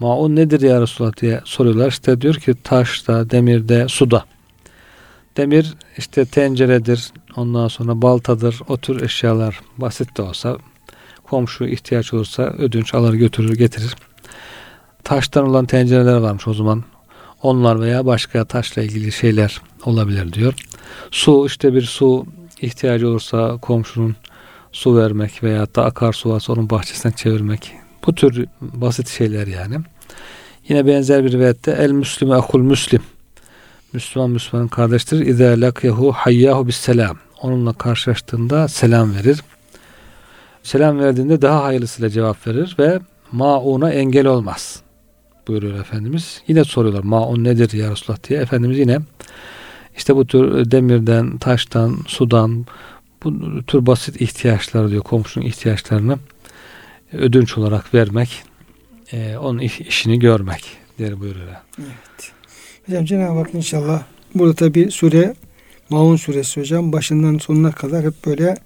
Ma'un 0.00 0.36
nedir 0.36 0.60
ya 0.60 0.80
Resulallah 0.80 1.20
diye 1.20 1.40
soruyorlar. 1.44 1.88
İşte 1.88 2.20
diyor 2.20 2.34
ki 2.34 2.54
taşta, 2.64 3.30
demirde, 3.30 3.88
suda. 3.88 4.24
Demir 5.38 5.74
işte 5.98 6.24
tenceredir, 6.24 7.12
ondan 7.36 7.68
sonra 7.68 8.02
baltadır, 8.02 8.60
o 8.68 8.76
tür 8.76 9.02
eşyalar 9.02 9.60
basit 9.76 10.16
de 10.16 10.22
olsa 10.22 10.56
komşu 11.24 11.64
ihtiyaç 11.64 12.14
olursa 12.14 12.42
ödünç 12.42 12.94
alır 12.94 13.14
götürür 13.14 13.54
getirir. 13.54 13.96
Taştan 15.04 15.48
olan 15.48 15.66
tencereler 15.66 16.16
varmış 16.16 16.48
o 16.48 16.54
zaman. 16.54 16.84
Onlar 17.42 17.80
veya 17.80 18.06
başka 18.06 18.44
taşla 18.44 18.82
ilgili 18.82 19.12
şeyler 19.12 19.60
olabilir 19.84 20.32
diyor. 20.32 20.54
Su 21.10 21.46
işte 21.46 21.74
bir 21.74 21.82
su 21.82 22.26
ihtiyacı 22.60 23.08
olursa 23.08 23.58
komşunun 23.62 24.16
su 24.72 24.96
vermek 24.96 25.42
veya 25.42 25.74
da 25.74 25.84
akarsu 25.84 26.30
varsa 26.30 26.52
onun 26.52 26.70
bahçesinden 26.70 27.16
çevirmek. 27.16 27.72
Bu 28.06 28.14
tür 28.14 28.46
basit 28.60 29.08
şeyler 29.08 29.46
yani. 29.46 29.76
Yine 30.68 30.86
benzer 30.86 31.24
bir 31.24 31.32
rivayette 31.32 31.70
el 31.70 31.90
müslüme 31.90 32.34
akul 32.34 32.60
müslim. 32.60 33.02
Müslüman 33.92 34.30
Müslümanın 34.30 34.68
kardeştir. 34.68 35.26
İzâ 35.26 35.44
lakyahu 35.60 36.12
hayyahu 36.12 36.66
bis 36.68 36.76
selam. 36.76 37.16
Onunla 37.42 37.72
karşılaştığında 37.72 38.68
selam 38.68 39.14
verir. 39.14 39.40
Selam 40.62 40.98
verdiğinde 40.98 41.42
daha 41.42 41.64
hayırlısıyla 41.64 42.10
cevap 42.10 42.46
verir 42.46 42.76
ve 42.78 43.00
mauna 43.32 43.90
engel 43.90 44.26
olmaz. 44.26 44.82
Buyuruyor 45.48 45.80
Efendimiz. 45.80 46.42
Yine 46.48 46.64
soruyorlar 46.64 47.02
maun 47.02 47.44
nedir 47.44 47.72
ya 47.72 47.90
Resulullah 47.90 48.28
diye. 48.28 48.40
Efendimiz 48.40 48.78
yine 48.78 48.98
işte 49.96 50.16
bu 50.16 50.26
tür 50.26 50.70
demirden, 50.70 51.38
taştan, 51.38 51.96
sudan 52.06 52.66
bu 53.24 53.32
tür 53.62 53.86
basit 53.86 54.20
ihtiyaçlar 54.20 54.90
diyor 54.90 55.02
komşunun 55.02 55.44
ihtiyaçlarını 55.46 56.18
ödünç 57.12 57.58
olarak 57.58 57.94
vermek, 57.94 58.42
e, 59.12 59.36
onun 59.36 59.58
iş- 59.58 59.80
işini 59.80 60.18
görmek 60.18 60.64
diye 60.98 61.20
buyuruyor. 61.20 61.56
Evet. 61.78 62.32
Hocam 62.88 63.04
Cenab-ı 63.04 63.38
Hak 63.38 63.54
inşallah 63.54 64.02
burada 64.34 64.54
tabi 64.54 64.90
sure 64.90 65.34
Maun 65.90 66.16
suresi 66.16 66.60
hocam 66.60 66.92
başından 66.92 67.38
sonuna 67.38 67.72
kadar 67.72 68.04
hep 68.04 68.26
böyle 68.26 68.56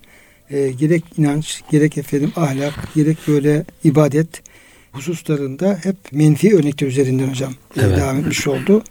e, 0.50 0.70
gerek 0.70 1.04
inanç, 1.18 1.62
gerek 1.70 1.98
efendim 1.98 2.32
ahlak, 2.36 2.74
gerek 2.94 3.18
böyle 3.28 3.64
ibadet 3.84 4.42
hususlarında 4.92 5.78
hep 5.82 5.96
menfi 6.12 6.56
örnekler 6.56 6.86
üzerinden 6.86 7.28
hocam 7.28 7.52
e, 7.52 7.80
Evet. 7.80 7.98
devam 7.98 8.18
etmiş 8.18 8.46
oldu. 8.46 8.82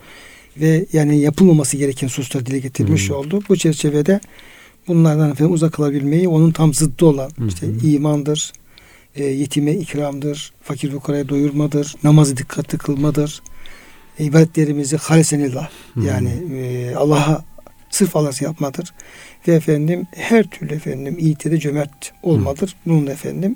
Ve 0.57 0.85
yani 0.93 1.19
yapılmaması 1.19 1.77
gereken 1.77 2.07
hususlar 2.07 2.45
dile 2.45 2.59
getirmiş 2.59 3.09
Hı. 3.09 3.15
oldu. 3.15 3.41
Bu 3.49 3.57
çerçevede 3.57 4.19
bunlardan 4.87 5.31
efendim 5.31 5.53
uzak 5.53 5.73
kalabilmeyi 5.73 6.27
onun 6.27 6.51
tam 6.51 6.73
zıddı 6.73 7.05
olan 7.05 7.31
hı. 7.37 7.47
işte 7.47 7.67
imandır, 7.83 8.51
e, 9.15 9.23
yetime 9.23 9.73
ikramdır, 9.73 10.53
fakir 10.63 10.91
fukaraya 10.91 11.29
doyurmadır, 11.29 11.95
namazı 12.03 12.37
dikkatli 12.37 12.77
kılmadır, 12.77 13.41
ibadetlerimizi 14.19 14.97
halisenillah 14.97 15.69
Hı. 15.93 16.01
yani 16.01 16.29
e, 16.53 16.95
Allah'a 16.95 17.43
sırf 17.89 18.15
Allah'a 18.15 18.31
yapmadır 18.45 18.93
ve 19.47 19.53
efendim 19.53 20.07
her 20.11 20.43
türlü 20.43 20.75
efendim 20.75 21.15
iyide 21.19 21.51
de 21.51 21.59
cömert 21.59 22.11
olmadır. 22.23 22.75
Bunun 22.85 23.07
da 23.07 23.11
efendim 23.11 23.55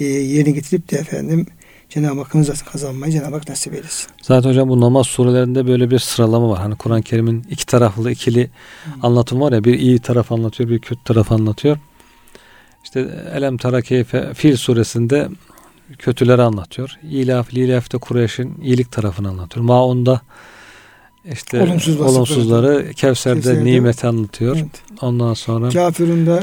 e, 0.00 0.04
yerine 0.04 0.50
getirip 0.50 0.90
de 0.90 0.96
efendim 0.96 1.46
Cenab-ı 1.88 2.20
Hakk'ın 2.20 2.40
rızasını 2.40 2.68
kazanmayı 2.68 3.12
Cenab-ı 3.12 3.34
Hak 3.34 3.48
nasip 3.48 3.74
eylesin. 3.74 4.10
Zaten 4.22 4.48
hocam 4.50 4.68
bu 4.68 4.80
namaz 4.80 5.06
surelerinde 5.06 5.66
böyle 5.66 5.90
bir 5.90 5.98
sıralama 5.98 6.48
var. 6.48 6.58
Hani 6.58 6.76
Kur'an-ı 6.76 7.02
Kerim'in 7.02 7.46
iki 7.50 7.66
taraflı 7.66 8.10
ikili 8.10 8.50
anlatım 9.02 9.40
var 9.40 9.52
ya 9.52 9.64
bir 9.64 9.78
iyi 9.78 9.98
taraf 9.98 10.32
anlatıyor 10.32 10.70
bir 10.70 10.78
kötü 10.78 11.04
taraf 11.04 11.32
anlatıyor. 11.32 11.78
İşte 12.84 13.08
Elem 13.34 13.56
Tara 13.56 13.82
Keyfe 13.82 14.34
Fil 14.34 14.56
suresinde 14.56 15.28
kötüleri 15.98 16.42
anlatıyor. 16.42 16.90
İlaf, 17.10 17.54
Lilaf'te 17.54 17.98
Kureyş'in 17.98 18.54
iyilik 18.62 18.92
tarafını 18.92 19.28
anlatıyor. 19.28 19.64
Maun'da 19.66 20.20
işte 21.32 21.62
Olumsuz 21.62 22.00
olumsuzları, 22.00 22.92
Kevser'de, 22.96 23.40
Kevser'de- 23.40 23.64
nimeti 23.64 24.06
anlatıyor. 24.06 24.56
Evet. 24.56 24.82
Ondan 25.02 25.34
sonra 25.34 25.68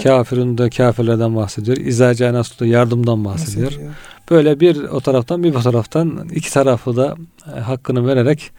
kafirun 0.03 0.57
da 0.57 0.69
kafirlerden 0.69 1.35
bahsediyor. 1.35 1.77
İzaca 1.77 2.33
Nasr'da 2.33 2.65
yardımdan 2.65 3.25
bahsediyor. 3.25 3.67
bahsediyor. 3.67 3.91
Böyle 4.31 4.59
bir 4.59 4.83
o 4.83 5.01
taraftan 5.01 5.43
bir 5.43 5.53
bu 5.53 5.61
taraftan 5.61 6.29
iki 6.35 6.53
tarafı 6.53 6.95
da 6.97 7.15
e, 7.55 7.59
hakkını 7.59 8.07
vererek 8.07 8.51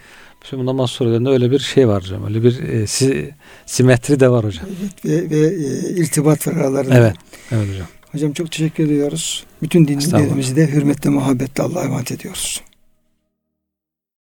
şimdi 0.50 0.66
namaz 0.66 0.90
surelerinde 0.90 1.28
öyle 1.28 1.50
bir 1.50 1.58
şey 1.58 1.88
var 1.88 2.02
hocam. 2.02 2.24
Öyle 2.26 2.42
bir 2.42 2.62
e, 2.68 2.86
si- 2.86 3.34
simetri 3.66 4.20
de 4.20 4.28
var 4.30 4.44
hocam. 4.44 4.64
Evet, 5.04 5.04
ve, 5.04 5.30
ve 5.30 5.46
e, 5.46 5.90
irtibat 6.02 6.46
var 6.46 6.52
aralarında. 6.52 6.94
Evet. 6.98 7.14
Evet 7.52 7.68
hocam. 7.72 7.86
Hocam 8.12 8.32
çok 8.32 8.50
teşekkür 8.52 8.84
ediyoruz. 8.84 9.44
Bütün 9.62 9.88
dinlerimizi 9.88 10.56
de 10.56 10.66
hürmetle, 10.72 11.10
muhabbetle 11.10 11.62
Allah'a 11.62 11.84
emanet 11.84 12.12
ediyoruz. 12.12 12.62